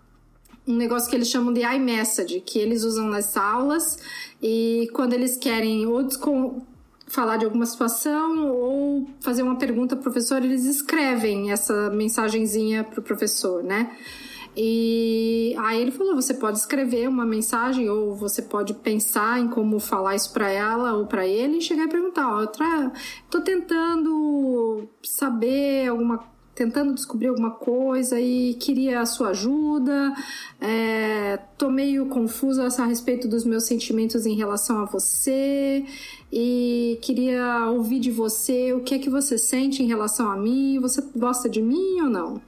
[0.68, 3.98] um negócio que eles chamam de iMessage, que eles usam nas aulas
[4.42, 6.08] e quando eles querem ou
[7.08, 13.02] falar de alguma situação ou fazer uma pergunta pro professor, eles escrevem essa mensagenzinha pro
[13.02, 13.92] professor, né?
[14.56, 19.80] E aí ele falou: você pode escrever uma mensagem ou você pode pensar em como
[19.80, 22.46] falar isso para ela ou para ele e chegar e perguntar: ó,
[23.30, 30.14] tô tentando saber alguma tentando descobrir alguma coisa e queria a sua ajuda.
[30.60, 35.86] É, tô meio confusa a respeito dos meus sentimentos em relação a você
[36.32, 40.78] e queria ouvir de você o que é que você sente em relação a mim.
[40.80, 42.42] Você gosta de mim ou não,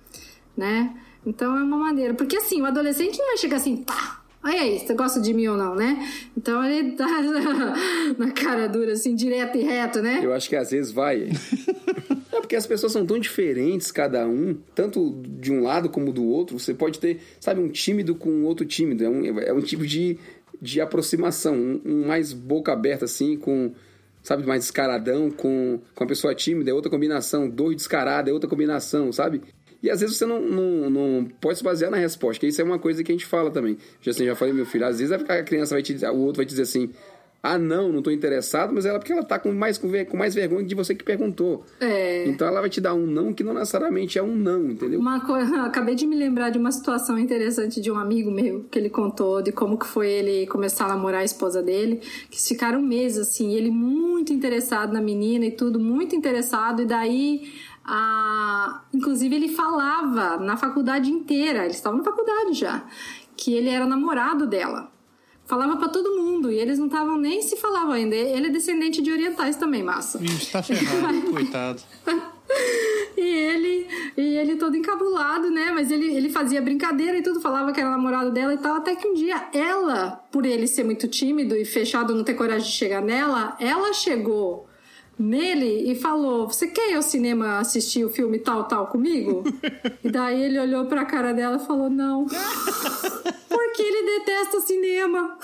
[0.56, 0.94] né?
[1.26, 2.14] Então é uma maneira.
[2.14, 5.48] Porque assim, o adolescente não vai chegar assim, pá, Olha aí, você gosta de mim
[5.48, 6.06] ou não, né?
[6.36, 7.08] Então ele tá
[8.20, 10.20] na cara dura, assim, direto e reto, né?
[10.22, 11.30] Eu acho que às vezes vai.
[12.30, 16.26] é porque as pessoas são tão diferentes, cada um, tanto de um lado como do
[16.26, 16.60] outro.
[16.60, 19.06] Você pode ter, sabe, um tímido com outro tímido.
[19.06, 20.20] É um, é um tipo de,
[20.62, 21.56] de aproximação.
[21.56, 23.72] Um, um mais boca aberta, assim, com
[24.22, 28.50] sabe, mais descaradão com, com a pessoa tímida, é outra combinação, dois descarados, é outra
[28.50, 29.42] combinação, sabe?
[29.84, 32.64] E às vezes você não, não, não pode se basear na resposta, que isso é
[32.64, 33.78] uma coisa que a gente fala também.
[34.02, 36.38] Já, assim, já falei, meu filho, às vezes a criança vai te dizer, o outro
[36.38, 36.90] vai te dizer assim,
[37.46, 40.34] ah, não, não estou interessado, mas ela porque ela tá com mais, com, com mais
[40.34, 41.66] vergonha de você que perguntou.
[41.82, 42.26] É.
[42.26, 44.98] Então ela vai te dar um não que não necessariamente é um não, entendeu?
[44.98, 48.80] Uma coisa, acabei de me lembrar de uma situação interessante de um amigo meu que
[48.80, 52.00] ele contou de como que foi ele começar a namorar a esposa dele,
[52.32, 57.52] que ficaram meses assim, ele muito interessado na menina e tudo, muito interessado, e daí
[58.94, 62.84] Inclusive, ele falava na faculdade inteira, eles estavam na faculdade já,
[63.36, 64.92] que ele era namorado dela.
[65.46, 68.16] Falava para todo mundo e eles não estavam nem se falavam ainda.
[68.16, 70.24] Ele é descendente de orientais também, massa.
[70.24, 71.82] Ixi, tá ferrado, coitado.
[73.18, 75.70] e ele, e ele todo encabulado, né?
[75.72, 78.76] Mas ele, ele fazia brincadeira e tudo, falava que era namorado dela e tal.
[78.78, 82.66] Até que um dia ela, por ele ser muito tímido e fechado, não ter coragem
[82.66, 84.66] de chegar nela, ela chegou
[85.18, 89.44] nele e falou: Você quer ir ao cinema assistir o filme tal, tal comigo?
[90.04, 92.26] e daí ele olhou pra cara dela e falou: Não.
[93.50, 95.38] Porque ele detesta cinema.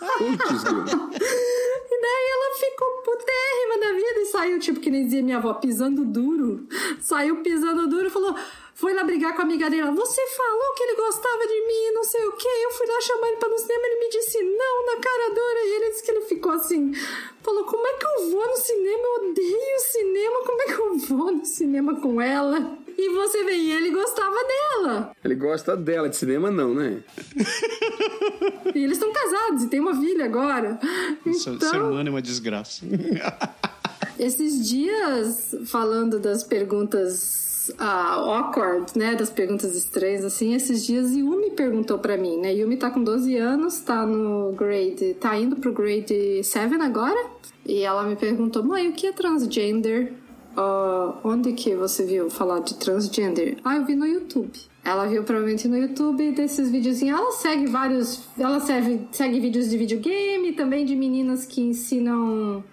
[0.00, 5.36] Putz, e daí ela ficou putérrima da vida e saiu, tipo, que nem dizia minha
[5.36, 6.66] avó, pisando duro.
[7.00, 8.34] Saiu pisando duro e falou:
[8.80, 9.92] foi lá brigar com a amiga dela.
[9.92, 12.48] Você falou que ele gostava de mim, não sei o que.
[12.48, 15.60] Eu fui lá chamar ele para no cinema, ele me disse não na cara dura.
[15.66, 16.92] E ele disse que ele ficou assim.
[17.42, 19.02] Falou: Como é que eu vou no cinema?
[19.02, 20.44] Eu odeio cinema.
[20.46, 22.78] Como é que eu vou no cinema com ela?
[22.96, 25.12] E você vê, ele gostava dela.
[25.22, 27.02] Ele gosta dela, de cinema não, né?
[28.74, 30.78] e eles estão casados e tem uma filha agora.
[31.24, 31.60] Então...
[31.60, 32.84] Ser humano é uma desgraça.
[34.18, 41.50] Esses dias, falando das perguntas uh, awkward, né, das perguntas estranhas, assim, esses dias Yumi
[41.50, 45.72] perguntou para mim, né, Yumi tá com 12 anos, tá no grade, tá indo pro
[45.72, 47.30] grade 7 agora,
[47.66, 50.12] e ela me perguntou, mãe, o que é transgender?
[50.56, 53.58] Uh, onde que você viu falar de transgender?
[53.64, 54.50] Ah, eu vi no YouTube.
[54.84, 57.18] Ela viu provavelmente no YouTube desses videozinhos.
[57.18, 58.22] Ela segue vários.
[58.36, 62.64] Ela segue, segue vídeos de videogame, também de meninas que ensinam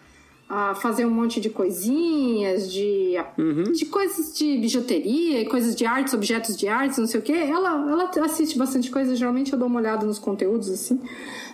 [0.50, 3.64] a fazer um monte de coisinhas, de, uhum.
[3.64, 7.34] de coisas de bijuteria, coisas de artes, objetos de artes, não sei o que.
[7.34, 11.02] Ela, ela assiste bastante coisa, geralmente eu dou uma olhada nos conteúdos, assim.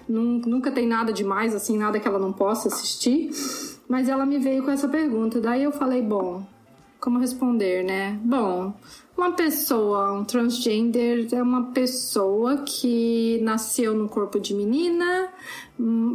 [0.07, 3.31] Nunca tem nada demais, assim, nada que ela não possa assistir.
[3.87, 5.41] Mas ela me veio com essa pergunta.
[5.41, 6.45] Daí eu falei, bom,
[6.99, 8.19] como responder, né?
[8.23, 8.73] Bom,
[9.17, 15.29] uma pessoa, um transgender, é uma pessoa que nasceu no corpo de menina,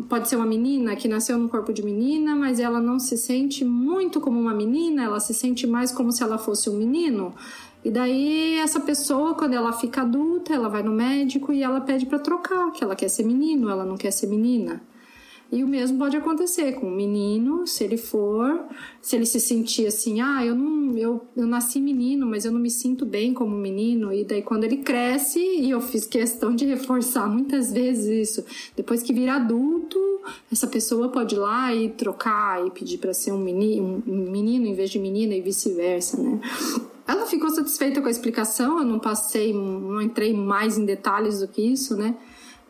[0.08, 3.64] pode ser uma menina que nasceu no corpo de menina, mas ela não se sente
[3.64, 7.34] muito como uma menina, ela se sente mais como se ela fosse um menino.
[7.84, 12.06] E daí essa pessoa, quando ela fica adulta, ela vai no médico e ela pede
[12.06, 14.82] para trocar, que ela quer ser menino, ela não quer ser menina.
[15.50, 18.66] E o mesmo pode acontecer com o menino, se ele for,
[19.00, 22.60] se ele se sentir assim, ah, eu não, eu, eu nasci menino, mas eu não
[22.60, 24.12] me sinto bem como menino.
[24.12, 28.44] E daí quando ele cresce, e eu fiz questão de reforçar muitas vezes isso,
[28.76, 29.98] depois que vira adulto,
[30.52, 34.66] essa pessoa pode ir lá e trocar e pedir para ser um menino, um menino
[34.66, 36.40] em vez de menina e vice-versa, né?
[37.06, 41.48] Ela ficou satisfeita com a explicação, eu não passei, não entrei mais em detalhes do
[41.48, 42.14] que isso, né?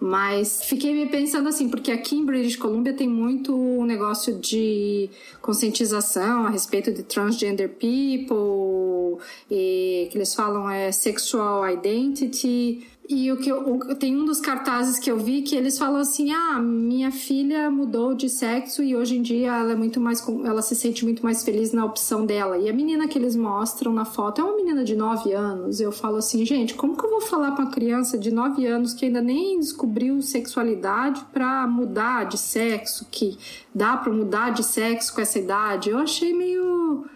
[0.00, 3.52] Mas fiquei me pensando assim, porque aqui em British Columbia tem muito
[3.84, 5.10] negócio de
[5.42, 9.20] conscientização a respeito de transgender people,
[9.50, 14.98] e que eles falam é sexual identity, e o que eu, tem um dos cartazes
[14.98, 19.16] que eu vi que eles falam assim: "Ah, minha filha mudou de sexo e hoje
[19.16, 22.58] em dia ela é muito mais ela se sente muito mais feliz na opção dela".
[22.58, 25.80] E a menina que eles mostram na foto é uma menina de 9 anos.
[25.80, 28.92] Eu falo assim: "Gente, como que eu vou falar para uma criança de 9 anos
[28.92, 33.38] que ainda nem descobriu sexualidade para mudar de sexo, que
[33.74, 35.88] dá para mudar de sexo com essa idade?".
[35.90, 37.06] Eu achei meio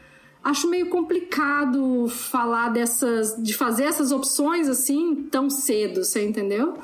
[0.43, 6.79] acho meio complicado falar dessas, de fazer essas opções assim tão cedo, você entendeu?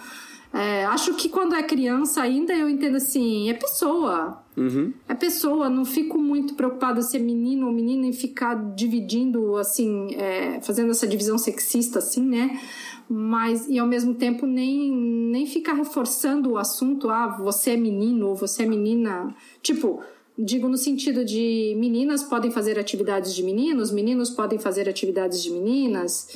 [0.52, 4.42] É, acho que quando é criança ainda eu entendo assim, é pessoa.
[4.56, 4.92] Uhum.
[5.08, 10.14] É pessoa, não fico muito preocupada se é menino ou menina em ficar dividindo, assim,
[10.14, 12.58] é, fazendo essa divisão sexista, assim, né?
[13.08, 18.28] Mas, e ao mesmo tempo, nem, nem ficar reforçando o assunto, ah, você é menino
[18.28, 19.34] ou você é menina.
[19.62, 20.00] Tipo,
[20.38, 25.50] Digo no sentido de meninas podem fazer atividades de meninos, meninos podem fazer atividades de
[25.50, 26.28] meninas,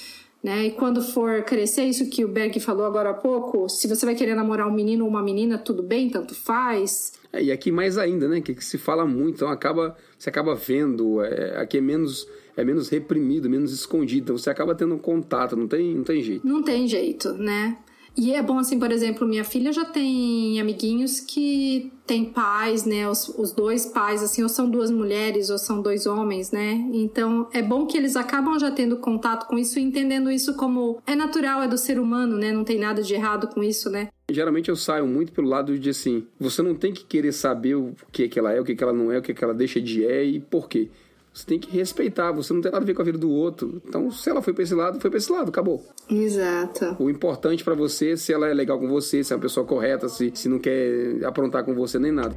[0.42, 0.66] né?
[0.66, 4.16] E quando for crescer, isso que o Berg falou agora há pouco, se você vai
[4.16, 7.12] querer namorar um menino ou uma menina, tudo bem, tanto faz.
[7.32, 8.40] É, e aqui mais ainda, né?
[8.40, 12.26] Que, que, se fala muito, então acaba, você acaba vendo, é, aqui é menos
[12.57, 16.22] é menos reprimido, menos escondido, então você acaba tendo um contato, não tem, não tem
[16.22, 16.46] jeito.
[16.46, 17.78] Não tem jeito, né?
[18.16, 23.08] E é bom, assim, por exemplo, minha filha já tem amiguinhos que tem pais, né?
[23.08, 26.72] Os, os, dois pais, assim, ou são duas mulheres ou são dois homens, né?
[26.92, 31.00] Então é bom que eles acabam já tendo contato com isso e entendendo isso como
[31.06, 32.52] é natural, é do ser humano, né?
[32.52, 34.08] Não tem nada de errado com isso, né?
[34.30, 37.94] Geralmente eu saio muito pelo lado de assim, você não tem que querer saber o
[38.10, 39.80] que, que ela é, o que, que ela não é, o que, que ela deixa
[39.80, 40.90] de é e por quê.
[41.33, 43.80] Você tem que respeitar, você não tem nada a ver com a vida do outro.
[43.87, 45.83] Então, se ela foi pra esse lado, foi pra esse lado, acabou.
[46.11, 46.95] Exato.
[46.99, 50.09] O importante para você, se ela é legal com você, se é uma pessoa correta,
[50.09, 52.37] se, se não quer aprontar com você nem nada.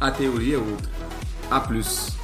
[0.00, 0.90] a teoria é outra.
[1.50, 2.16] A plus.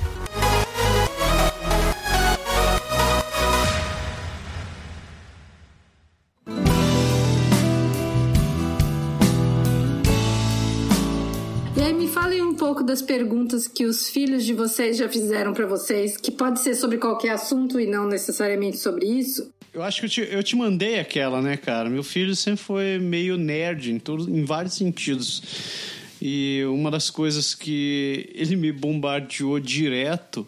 [11.75, 15.55] E aí me falem um pouco das perguntas que os filhos de vocês já fizeram
[15.55, 19.51] para vocês, que pode ser sobre qualquer assunto e não necessariamente sobre isso.
[19.73, 21.89] Eu acho que eu te, eu te mandei aquela, né, cara?
[21.89, 26.02] Meu filho sempre foi meio nerd em, tudo, em vários sentidos.
[26.25, 30.47] E uma das coisas que ele me bombardeou direto,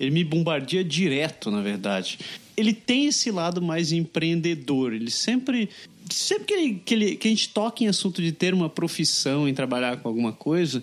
[0.00, 2.18] ele me bombardeia direto, na verdade.
[2.56, 4.92] Ele tem esse lado mais empreendedor.
[4.92, 5.68] Ele sempre
[6.10, 9.48] sempre que, ele, que, ele, que a gente toca em assunto de ter uma profissão,
[9.48, 10.82] em trabalhar com alguma coisa,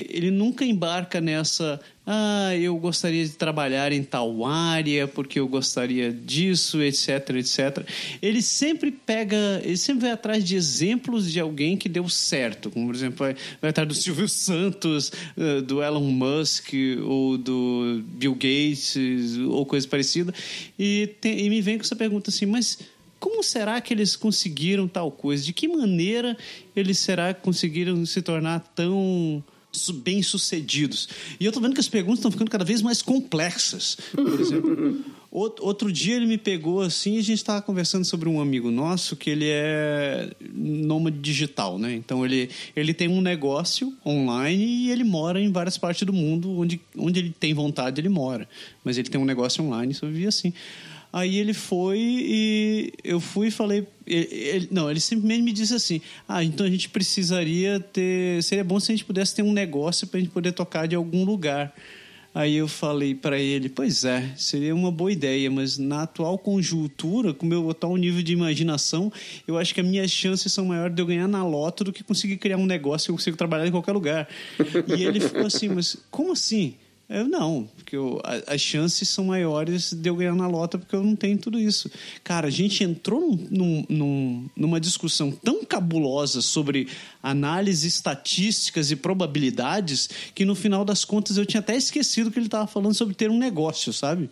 [0.00, 6.12] ele nunca embarca nessa ah, eu gostaria de trabalhar em tal área porque eu gostaria
[6.12, 7.84] disso, etc, etc.
[8.22, 12.86] Ele sempre pega, ele sempre vai atrás de exemplos de alguém que deu certo, como
[12.86, 13.16] por exemplo,
[13.60, 16.72] vai, atrás do Silvio Santos, uh, do Elon Musk
[17.04, 18.96] ou do Bill Gates
[19.48, 20.32] ou coisa parecida,
[20.78, 22.78] e, tem, e me vem com essa pergunta assim, mas
[23.18, 25.42] como será que eles conseguiram tal coisa?
[25.42, 26.36] De que maneira
[26.76, 29.42] eles será conseguiram se tornar tão
[29.90, 31.08] bem-sucedidos.
[31.38, 33.96] E eu tô vendo que as perguntas estão ficando cada vez mais complexas.
[34.14, 38.40] Por exemplo, outro dia ele me pegou assim e a gente estava conversando sobre um
[38.40, 41.94] amigo nosso que ele é nômade digital, né?
[41.94, 46.58] Então ele, ele tem um negócio online e ele mora em várias partes do mundo
[46.58, 48.48] onde, onde ele tem vontade, ele mora.
[48.84, 50.52] Mas ele tem um negócio online, só vivia assim.
[51.16, 53.86] Aí ele foi e eu fui e falei.
[54.06, 58.42] Ele, não, ele simplesmente me disse assim: Ah, então a gente precisaria ter.
[58.42, 60.94] Seria bom se a gente pudesse ter um negócio para a gente poder tocar de
[60.94, 61.74] algum lugar.
[62.34, 67.32] Aí eu falei para ele: Pois é, seria uma boa ideia, mas na atual conjuntura,
[67.32, 69.10] com o meu atual nível de imaginação,
[69.48, 72.04] eu acho que as minhas chances são maiores de eu ganhar na loto do que
[72.04, 74.28] conseguir criar um negócio que eu consigo trabalhar em qualquer lugar.
[74.86, 76.74] e ele ficou assim: Mas como assim?
[77.08, 81.04] Eu não, porque eu, as chances são maiores de eu ganhar na lota porque eu
[81.04, 81.88] não tenho tudo isso.
[82.24, 86.88] Cara, a gente entrou num, num, numa discussão tão cabulosa sobre
[87.22, 92.46] análise estatísticas e probabilidades que no final das contas eu tinha até esquecido que ele
[92.46, 94.28] estava falando sobre ter um negócio, sabe?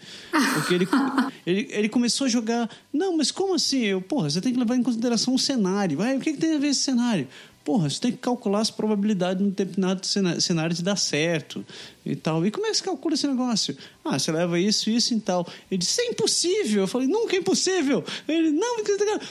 [0.55, 0.89] Porque ele,
[1.47, 2.69] ele, ele começou a jogar.
[2.93, 3.85] Não, mas como assim?
[3.85, 5.99] Eu, porra, você tem que levar em consideração o cenário.
[5.99, 7.29] Vai, o que, que tem a ver esse cenário?
[7.65, 11.65] Porra, você tem que calcular as probabilidades no determinado cenário de dar certo
[12.05, 12.45] e tal.
[12.45, 13.75] E como é que você calcula esse negócio?
[14.05, 15.49] Ah, você leva isso, isso e tal.
[15.71, 16.83] Ele disse, é impossível.
[16.83, 18.05] Eu falei, nunca é impossível.
[18.29, 18.85] Ele, não,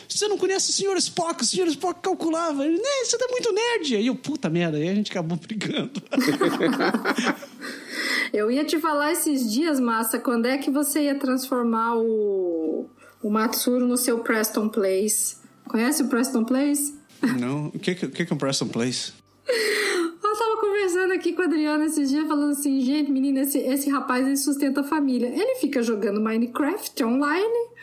[0.09, 0.97] você não conhece o Sr.
[0.97, 1.67] Spock, o Sr.
[1.67, 2.65] Spock calculava.
[2.65, 3.97] Ele, né, você tá muito nerd.
[3.97, 6.01] Aí eu, puta merda, aí a gente acabou brigando.
[8.33, 12.89] eu ia te falar esses dias, Massa, quando é que você ia transformar o,
[13.21, 15.37] o Matsuro no seu Preston Place?
[15.67, 17.02] Conhece o Preston Place?
[17.39, 17.67] Não.
[17.67, 19.13] O que, que, que é um Preston Place?
[19.47, 23.89] Eu tava conversando aqui com a Adriana esses dias, falando assim, gente, menina, esse, esse
[23.89, 25.27] rapaz ele sustenta a família.
[25.27, 27.73] Ele fica jogando Minecraft online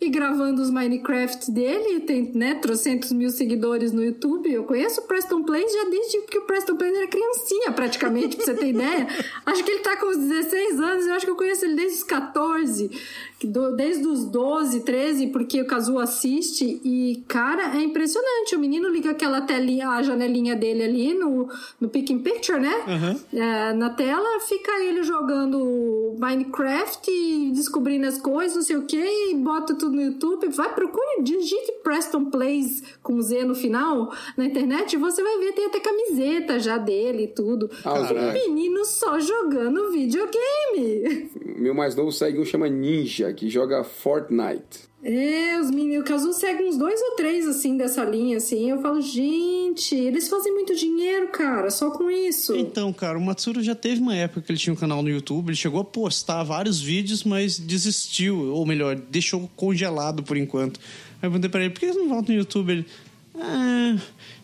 [0.00, 4.50] e gravando os Minecraft dele, tem, né, trocentos mil seguidores no YouTube.
[4.50, 8.46] Eu conheço o Preston Plays já desde que o Preston Plays era criancinha, praticamente, pra
[8.46, 9.06] você ter ideia.
[9.44, 11.98] Acho que ele tá com uns 16 anos, eu acho que eu conheço ele desde
[11.98, 12.90] os 14
[13.46, 18.54] desde os 12, 13, porque o Kazu assiste e, cara, é impressionante.
[18.54, 21.48] O menino liga aquela telinha, a janelinha dele ali no,
[21.80, 22.74] no Pick Picture, né?
[22.86, 23.40] Uhum.
[23.40, 29.34] É, na tela, fica ele jogando Minecraft, descobrindo as coisas, não sei o que, e
[29.36, 30.48] bota tudo no YouTube.
[30.48, 35.66] Vai, procure, digite Preston Plays com Z no final na internet, você vai ver, tem
[35.66, 37.70] até camiseta já dele e tudo.
[37.84, 41.30] Ah, um menino só jogando videogame.
[41.56, 44.90] Meu mais novo segue um chama Ninja que joga Fortnite.
[45.02, 48.70] É, os meninos, o Kazu segue uns dois ou três, assim, dessa linha, assim.
[48.70, 52.54] Eu falo, gente, eles fazem muito dinheiro, cara, só com isso.
[52.54, 55.48] Então, cara, o Matsuro já teve uma época que ele tinha um canal no YouTube,
[55.48, 60.78] ele chegou a postar vários vídeos, mas desistiu, ou melhor, deixou congelado por enquanto.
[60.78, 62.70] Aí eu perguntei pra ele, por que você não volta no YouTube?
[62.70, 62.86] Ele,
[63.36, 63.96] ah,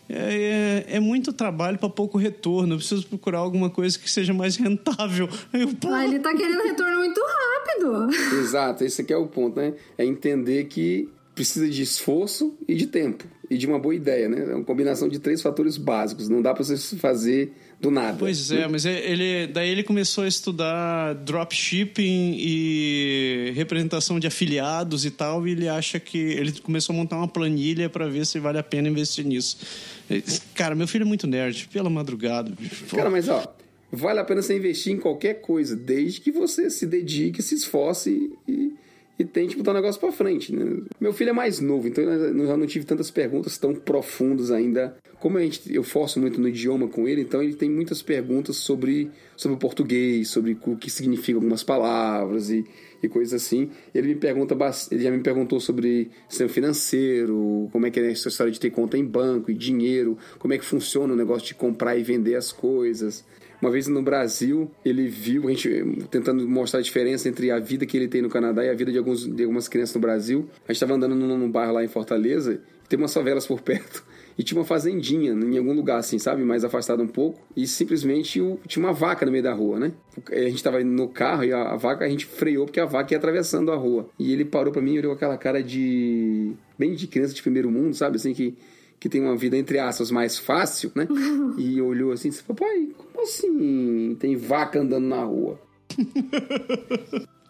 [0.09, 2.73] é, é, é, muito trabalho para pouco retorno.
[2.73, 5.27] Eu preciso procurar alguma coisa que seja mais rentável.
[5.53, 8.37] Eu, ah, ele tá querendo retorno muito rápido.
[8.39, 9.73] Exato, esse aqui é o ponto, né?
[9.97, 13.25] É entender que precisa de esforço e de tempo.
[13.49, 14.51] E de uma boa ideia, né?
[14.51, 16.27] É uma combinação de três fatores básicos.
[16.27, 18.17] Não dá para você fazer do nada.
[18.17, 25.05] Pois é, mas é, ele, daí ele começou a estudar dropshipping e representação de afiliados
[25.05, 28.39] e tal, e ele acha que ele começou a montar uma planilha para ver se
[28.39, 29.57] vale a pena investir nisso.
[30.53, 32.51] Cara, meu filho é muito nerd, pela madrugada.
[32.95, 33.55] Cara, mas ó,
[33.91, 38.31] vale a pena você investir em qualquer coisa, desde que você se dedique, se esforce
[38.47, 38.73] e,
[39.19, 40.55] e tente botar o negócio para frente.
[40.55, 40.81] Né?
[40.99, 44.95] Meu filho é mais novo, então eu já não tive tantas perguntas tão profundas ainda.
[45.19, 48.57] Como a gente, eu forço muito no idioma com ele, então ele tem muitas perguntas
[48.57, 52.65] sobre, sobre o português, sobre o que significam algumas palavras e
[53.01, 53.69] e coisas assim.
[53.93, 54.55] Ele me pergunta,
[54.91, 58.71] ele já me perguntou sobre sistema financeiro, como é que é essa história de ter
[58.71, 62.35] conta em banco e dinheiro, como é que funciona o negócio de comprar e vender
[62.35, 63.25] as coisas.
[63.61, 65.69] Uma vez no Brasil, ele viu, a gente
[66.11, 68.91] tentando mostrar a diferença entre a vida que ele tem no Canadá e a vida
[68.91, 70.47] de, alguns, de algumas crianças no Brasil.
[70.67, 74.03] A gente estava andando num, num bairro lá em Fortaleza, tem umas favelas por perto
[74.37, 76.43] e tinha uma fazendinha em algum lugar assim, sabe?
[76.43, 77.41] Mais afastado um pouco.
[77.55, 79.91] E simplesmente tinha uma vaca no meio da rua, né?
[80.31, 83.17] A gente tava no carro e a, vaca a gente freou porque a vaca ia
[83.17, 84.09] atravessando a rua.
[84.19, 86.53] E ele parou para mim e olhou aquela cara de.
[86.77, 88.17] bem de criança de primeiro mundo, sabe?
[88.17, 88.55] Assim que.
[88.99, 91.07] Que tem uma vida, entre aspas, mais fácil, né?
[91.57, 95.59] e olhou assim e disse: Papai, como assim tem vaca andando na rua?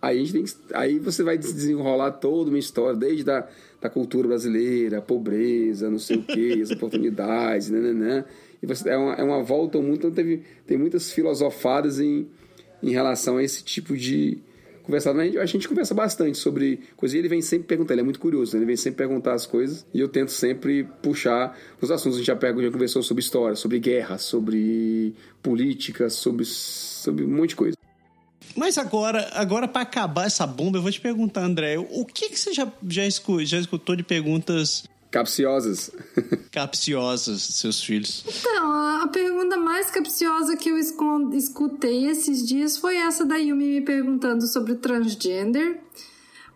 [0.02, 3.48] aí, a gente tem que, aí você vai desenrolar toda uma história, desde da,
[3.82, 8.26] da cultura brasileira, a pobreza, não sei o quê, as oportunidades, né, né, né.
[8.62, 10.00] E você, é, uma, é uma volta muito.
[10.00, 12.28] Então teve, tem muitas filosofadas em,
[12.82, 14.39] em relação a esse tipo de,
[14.88, 17.14] conversado, mas a gente conversa bastante sobre coisas.
[17.14, 18.60] E ele vem sempre perguntar, ele é muito curioso, né?
[18.60, 22.16] ele vem sempre perguntar as coisas e eu tento sempre puxar os assuntos.
[22.16, 25.14] A gente já, pega, já conversou sobre história, sobre guerra, sobre
[25.44, 27.78] política, sobre, sobre um monte de coisa.
[28.56, 32.40] Mas agora, agora para acabar essa bomba, eu vou te perguntar, André, o que, que
[32.40, 35.91] você já, já, escutou, já escutou de perguntas Capciosas.
[36.51, 38.24] Capciosas, seus filhos.
[38.28, 43.82] Então, a pergunta mais capciosa que eu escutei esses dias foi essa da Yumi me
[43.82, 45.82] perguntando sobre transgender.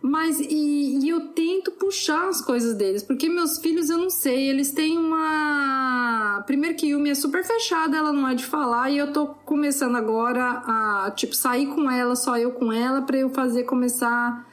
[0.02, 4.50] Mas, e, e, eu tento puxar as coisas deles, porque meus filhos, eu não sei,
[4.50, 6.42] eles têm uma.
[6.44, 9.94] Primeiro que Yumi é super fechada, ela não é de falar, e eu tô começando
[9.94, 14.44] agora a, tipo, sair com ela, só eu com ela, para eu fazer começar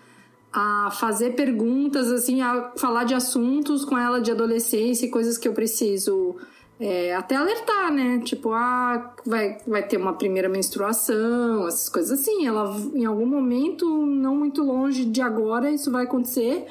[0.51, 5.47] a fazer perguntas, assim, a falar de assuntos com ela de adolescência e coisas que
[5.47, 6.37] eu preciso
[6.79, 8.19] é, até alertar, né?
[8.19, 12.47] Tipo, ah, vai, vai ter uma primeira menstruação, essas coisas assim.
[12.47, 16.65] Ela, em algum momento, não muito longe de agora, isso vai acontecer.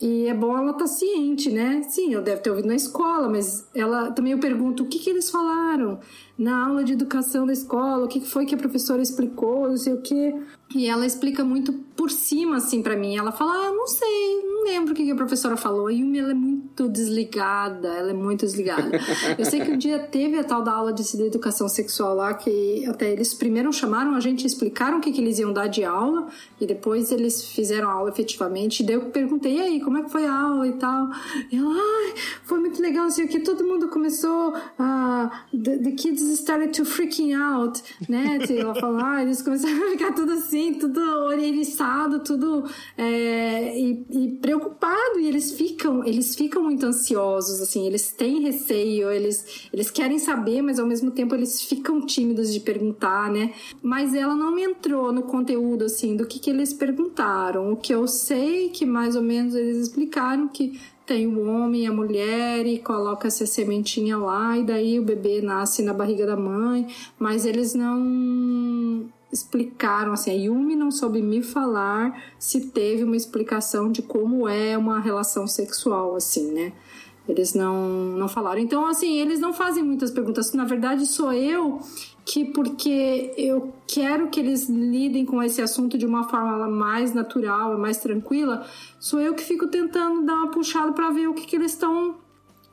[0.00, 1.82] E é bom ela estar tá ciente, né?
[1.88, 5.10] Sim, eu deve ter ouvido na escola, mas ela também eu pergunto o que, que
[5.10, 5.98] eles falaram
[6.38, 9.92] na aula de educação da escola, o que foi que a professora explicou, não sei
[9.92, 10.34] o quê.
[10.74, 13.16] E ela explica muito por cima, assim, para mim.
[13.16, 15.90] Ela fala, ah, não sei, não lembro o que a professora falou.
[15.90, 19.00] Yumi, ela é muito desligada, ela é muito desligada.
[19.38, 22.84] Eu sei que um dia teve a tal da aula de educação sexual lá, que
[22.86, 26.28] até eles primeiro chamaram a gente, explicaram o que, que eles iam dar de aula,
[26.60, 28.82] e depois eles fizeram a aula efetivamente.
[28.82, 31.08] E daí eu perguntei, e aí, como é que foi a aula e tal?
[31.50, 32.14] E ela, ai,
[32.44, 35.44] foi muito legal, assim, que todo mundo começou a...
[35.50, 38.38] The, the kids started to freaking out, né?
[38.48, 42.64] Ela falou, ah, eles começaram a ficar tudo assim, assim, tudo oriçado, tudo
[42.96, 45.20] é, e, e, preocupado.
[45.20, 50.62] E eles ficam, eles ficam muito ansiosos, assim, eles têm receio, eles, eles querem saber,
[50.62, 53.52] mas ao mesmo tempo eles ficam tímidos de perguntar, né?
[53.82, 57.72] Mas ela não me entrou no conteúdo, assim, do que, que eles perguntaram.
[57.72, 61.86] O que eu sei que mais ou menos eles explicaram que tem o homem e
[61.86, 66.36] a mulher e coloca essa sementinha lá e daí o bebê nasce na barriga da
[66.36, 66.86] mãe,
[67.18, 73.90] mas eles não explicaram assim, a Yumi não soube me falar se teve uma explicação
[73.90, 76.74] de como é uma relação sexual assim, né?
[77.26, 78.60] Eles não não falaram.
[78.60, 80.52] Então assim, eles não fazem muitas perguntas.
[80.52, 81.80] Na verdade, sou eu
[82.28, 87.78] que porque eu quero que eles lidem com esse assunto de uma forma mais natural,
[87.78, 88.66] mais tranquila,
[89.00, 92.16] sou eu que fico tentando dar uma puxada para ver o que, que eles estão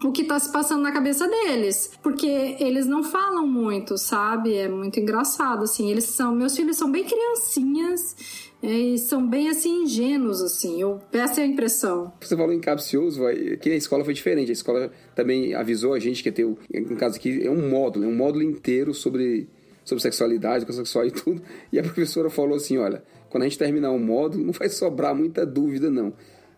[0.04, 1.90] o que tá se passando na cabeça deles.
[2.04, 4.56] Porque eles não falam muito, sabe?
[4.56, 5.90] É muito engraçado, assim.
[5.90, 6.36] Eles são.
[6.36, 8.45] Meus filhos são bem criancinhas.
[8.66, 10.82] É, e são bem assim ingênuos, assim.
[10.82, 12.12] Eu, é a impressão.
[12.20, 14.50] Você falou em capcioso, aqui na escola foi diferente.
[14.50, 18.08] A escola também avisou a gente que ter, no caso aqui, é um módulo, é
[18.08, 19.48] um módulo inteiro sobre,
[19.84, 21.42] sobre sexualidade, educação sexual e tudo.
[21.72, 25.14] E a professora falou assim: olha, quando a gente terminar o módulo, não vai sobrar
[25.14, 26.12] muita dúvida, não.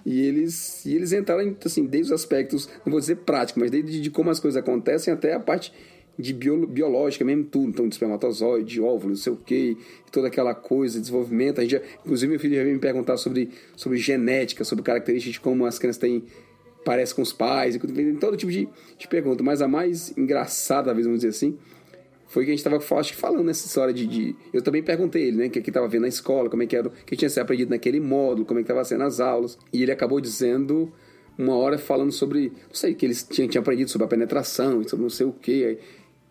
[0.05, 3.99] E eles, e eles entraram, assim, desde os aspectos, não vou dizer prático, mas desde
[3.99, 5.73] de como as coisas acontecem até a parte
[6.17, 7.69] de bio, biológica mesmo, tudo.
[7.69, 9.77] Então, de espermatozoide, de óvulo, não sei o quê,
[10.11, 11.59] toda aquela coisa, desenvolvimento.
[11.59, 15.33] A gente já, inclusive, meu filho já veio me perguntar sobre, sobre genética, sobre características
[15.33, 16.23] de como as crianças têm
[16.83, 17.77] parece com os pais,
[18.17, 19.43] todo tipo de, de pergunta.
[19.43, 21.57] Mas a mais engraçada, vamos dizer assim,
[22.27, 25.45] foi que a gente estava falando nessa história de, de, Eu também perguntei ele, né?
[25.47, 27.41] O que ele estava vendo na escola, como é que era, o que tinha sido
[27.41, 29.57] aprendido naquele módulo, como é que estava sendo as aulas.
[29.71, 30.91] E ele acabou dizendo,
[31.37, 32.49] uma hora, falando sobre.
[32.49, 35.79] Não sei, que eles tinham, tinham aprendido sobre a penetração, sobre não sei o quê.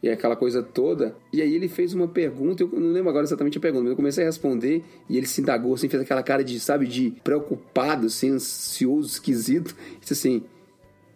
[0.03, 1.17] E aquela coisa toda.
[1.33, 3.97] E aí ele fez uma pergunta, eu não lembro agora exatamente a pergunta, mas eu
[3.97, 8.07] comecei a responder e ele se indagou, assim, fez aquela cara de, sabe, de preocupado,
[8.07, 9.75] assim, ansioso, esquisito.
[9.97, 10.43] E disse assim.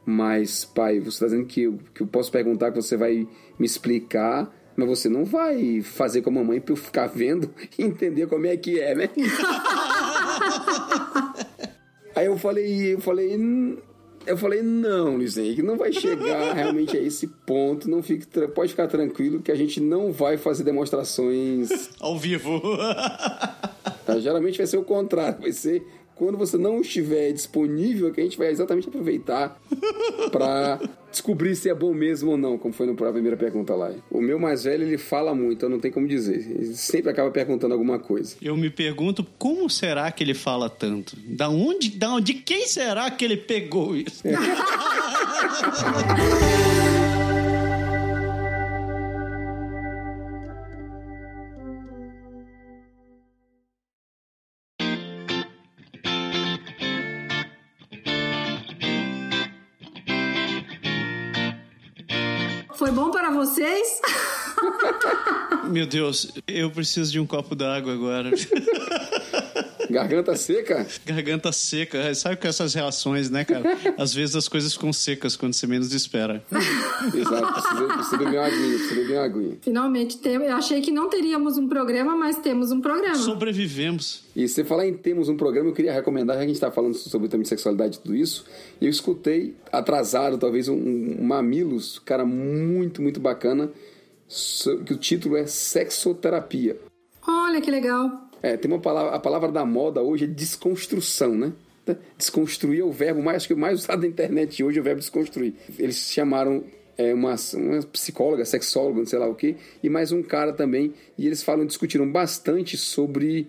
[0.05, 3.29] Mas, pai, você está dizendo que eu, que eu posso perguntar, que você vai
[3.59, 4.51] me explicar
[4.81, 8.47] mas você não vai fazer com a mamãe pra eu ficar vendo e entender como
[8.47, 9.11] é que é, né?
[12.17, 13.37] Aí eu falei, eu falei,
[14.31, 17.91] eu falei, não, Luiz Henrique, não vai chegar realmente a esse ponto.
[17.91, 22.61] Não fique, pode ficar tranquilo que a gente não vai fazer demonstrações ao vivo.
[24.07, 25.87] Tá, geralmente vai ser o contrário, vai ser
[26.21, 29.59] quando você não estiver disponível, que a gente vai exatamente aproveitar
[30.31, 30.79] para
[31.11, 33.91] descobrir se é bom mesmo ou não, como foi na primeira pergunta lá.
[34.11, 36.47] O meu mais velho, ele fala muito, então não tem como dizer.
[36.47, 38.37] Ele sempre acaba perguntando alguma coisa.
[38.43, 41.17] Eu me pergunto como será que ele fala tanto?
[41.25, 44.23] Da onde, da onde, de quem será que ele pegou isso?
[44.29, 44.33] É.
[62.81, 64.01] Foi bom para vocês?
[65.69, 68.31] Meu Deus, eu preciso de um copo d'água agora.
[69.91, 70.87] Garganta seca?
[71.05, 72.15] Garganta seca.
[72.15, 73.77] Sabe com essas reações, né, cara?
[73.99, 76.43] Às vezes as coisas ficam secas quando você menos espera.
[77.15, 79.59] Exato, precisa, precisa beber uma aguinha, precisa beber uma aguinha.
[79.61, 83.17] Finalmente, tem, eu achei que não teríamos um programa, mas temos um programa.
[83.17, 84.25] Sobrevivemos.
[84.35, 86.71] E você falar em temos um programa, eu queria recomendar, já que a gente está
[86.71, 88.45] falando sobre também sexualidade e tudo isso,
[88.81, 93.71] eu escutei, atrasado talvez, um, um Mamilos, cara muito, muito bacana,
[94.87, 96.79] que o título é Sexoterapia.
[97.27, 98.30] Olha que legal.
[98.43, 101.53] É, tem uma palavra, a palavra da moda hoje é desconstrução, né?
[102.17, 105.55] Desconstruir é o verbo mais, que mais usado na internet hoje, é o verbo desconstruir.
[105.79, 106.65] Eles chamaram
[106.97, 110.95] é, uma, uma psicóloga, sexóloga, não sei lá o quê, e mais um cara também,
[111.17, 113.49] e eles falam, discutiram bastante sobre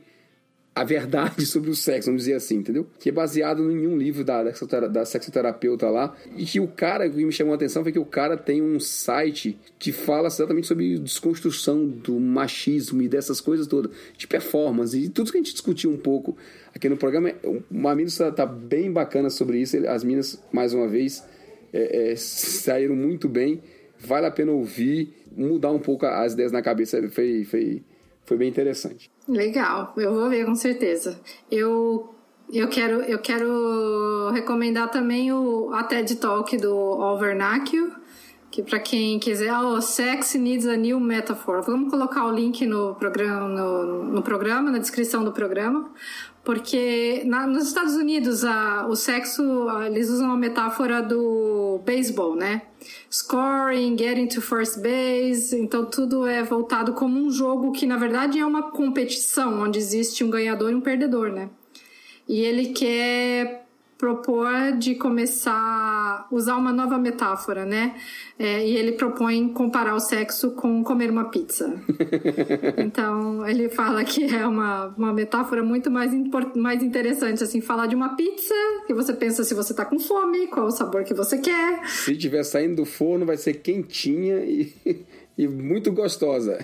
[0.73, 2.87] a verdade sobre o sexo, vamos dizer assim, entendeu?
[2.99, 6.15] Que é baseado em um livro da, da sexoterapeuta lá.
[6.37, 8.61] E que o cara, o que me chamou a atenção foi que o cara tem
[8.61, 14.97] um site que fala exatamente sobre desconstrução do machismo e dessas coisas todas, de performance
[14.97, 16.37] e tudo que a gente discutiu um pouco
[16.73, 17.33] aqui no programa.
[17.69, 19.77] Uma mina tá bem bacana sobre isso.
[19.87, 21.23] As minas, mais uma vez,
[21.73, 23.61] é, é, saíram muito bem.
[23.99, 27.07] Vale a pena ouvir, mudar um pouco as ideias na cabeça.
[27.09, 27.83] Foi, foi,
[28.25, 29.11] foi bem interessante.
[29.27, 31.19] Legal, eu vou ver com certeza.
[31.49, 32.13] Eu
[32.53, 37.93] eu quero, eu quero recomendar também o, a TED Talk do Alvernacchio,
[38.51, 41.61] que para quem quiser, oh, Sex Needs a New Metaphor.
[41.61, 45.89] Vamos colocar o link no programa, no, no programa, na descrição do programa,
[46.43, 49.41] porque na, nos Estados Unidos a, o sexo,
[49.85, 52.63] eles usam a metáfora do beisebol, né?
[53.09, 58.39] Scoring, getting to first base, então tudo é voltado como um jogo que na verdade
[58.39, 61.49] é uma competição onde existe um ganhador e um perdedor, né?
[62.27, 63.60] E ele quer
[64.01, 64.49] propor
[64.79, 67.95] de começar a usar uma nova metáfora, né?
[68.39, 71.79] É, e ele propõe comparar o sexo com comer uma pizza.
[72.79, 76.11] então, ele fala que é uma, uma metáfora muito mais,
[76.55, 78.55] mais interessante, assim, falar de uma pizza,
[78.87, 81.87] que você pensa se você tá com fome, qual o sabor que você quer.
[81.87, 84.73] Se tiver saindo do forno, vai ser quentinha e
[85.41, 86.63] e muito gostosa.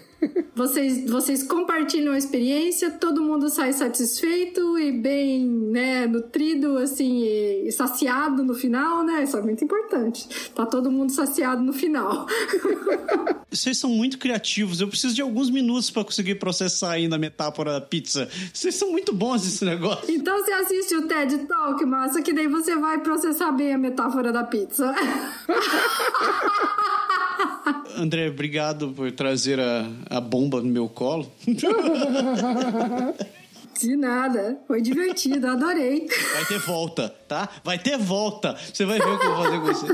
[0.54, 7.72] Vocês, vocês compartilham a experiência, todo mundo sai satisfeito e bem né, nutrido, assim, e,
[7.72, 9.24] saciado no final, né?
[9.24, 10.28] Isso é muito importante.
[10.54, 12.28] Tá todo mundo saciado no final.
[13.50, 14.80] Vocês são muito criativos.
[14.80, 18.30] Eu preciso de alguns minutos para conseguir processar ainda a metáfora da pizza.
[18.54, 20.14] Vocês são muito bons nesse negócio.
[20.14, 24.32] Então você assiste o TED Talk, massa, que daí você vai processar bem a metáfora
[24.32, 24.94] da pizza.
[27.98, 31.32] André, obrigado por trazer a, a bomba no meu colo.
[33.80, 34.60] De nada.
[34.68, 36.08] Foi divertido, adorei.
[36.34, 37.48] Vai ter volta, tá?
[37.64, 38.56] Vai ter volta.
[38.56, 39.86] Você vai ver o que eu vou fazer com você.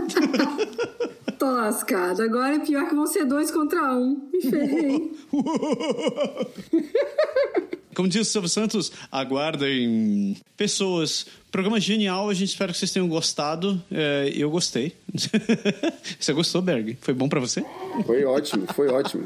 [1.38, 2.22] Tô lascado.
[2.22, 4.30] Agora é pior que vão ser dois contra um.
[4.32, 5.12] Me ferrei.
[7.94, 13.08] Como diz o Silvio Santos, aguardem pessoas Programa genial, a gente espera que vocês tenham
[13.08, 13.80] gostado.
[13.92, 14.96] É, eu gostei.
[16.20, 16.98] você gostou, Berg?
[17.02, 17.64] Foi bom para você?
[18.06, 19.24] Foi ótimo, foi ótimo.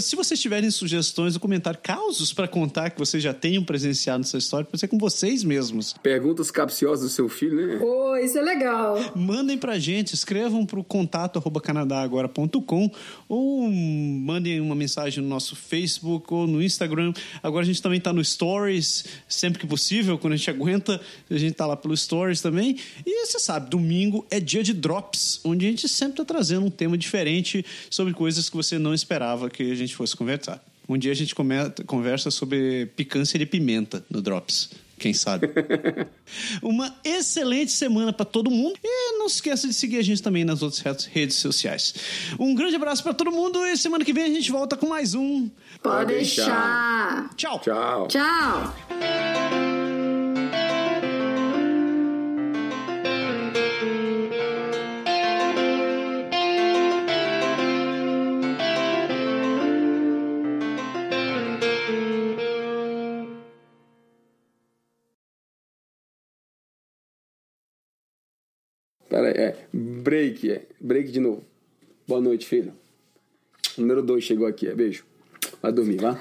[0.00, 4.38] Se vocês tiverem sugestões no comentário, causos para contar que vocês já tenham presenciado nessa
[4.38, 5.94] história, pode ser com vocês mesmos.
[6.02, 7.78] Perguntas capciosas do seu filho, né?
[7.82, 8.96] Oh, isso é legal.
[9.14, 12.90] Mandem pra gente, escrevam pro contato arroba canadagora.com
[13.28, 17.12] ou mandem uma mensagem no nosso Facebook ou no Instagram.
[17.42, 21.00] Agora a gente também tá no Stories, sempre que possível, quando a gente aguenta.
[21.30, 22.76] A gente tá lá pelo Stories também.
[23.06, 24.72] E você sabe, domingo é dia de
[25.10, 28.94] Drops, onde a gente sempre tá trazendo um tema diferente sobre coisas que você não
[28.94, 30.64] esperava que a gente fosse conversar.
[30.88, 31.34] Um dia a gente
[31.86, 34.70] conversa sobre picância de pimenta no Drops.
[34.98, 35.48] Quem sabe?
[36.60, 38.74] Uma excelente semana para todo mundo.
[38.84, 41.94] E não se esqueça de seguir a gente também nas outras redes sociais.
[42.38, 45.14] Um grande abraço para todo mundo e semana que vem a gente volta com mais
[45.14, 45.48] um.
[45.82, 47.30] Pode deixar.
[47.34, 47.60] Tchau.
[47.60, 48.08] Tchau.
[48.08, 49.59] Tchau.
[69.10, 69.56] Pera aí, é.
[69.72, 70.66] Break, é.
[70.80, 71.42] Break de novo.
[72.06, 72.72] Boa noite, filho.
[73.76, 74.74] Número 2 chegou aqui, é.
[74.74, 75.04] Beijo.
[75.60, 76.16] Vai dormir, vá.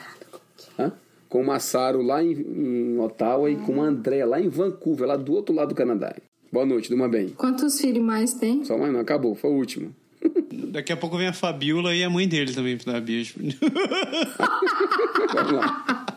[0.77, 0.91] Hã?
[1.29, 5.15] Com o Massaro lá em, em Ottawa e com o André lá em Vancouver, lá
[5.15, 6.15] do outro lado do Canadá.
[6.51, 7.29] Boa noite, durma bem.
[7.29, 8.65] Quantos filhos mais tem?
[8.65, 9.93] Só mais não, acabou, foi o último.
[10.71, 13.35] Daqui a pouco vem a Fabiola e a mãe dele também pra dar beijo.
[15.31, 16.07] Vamos lá.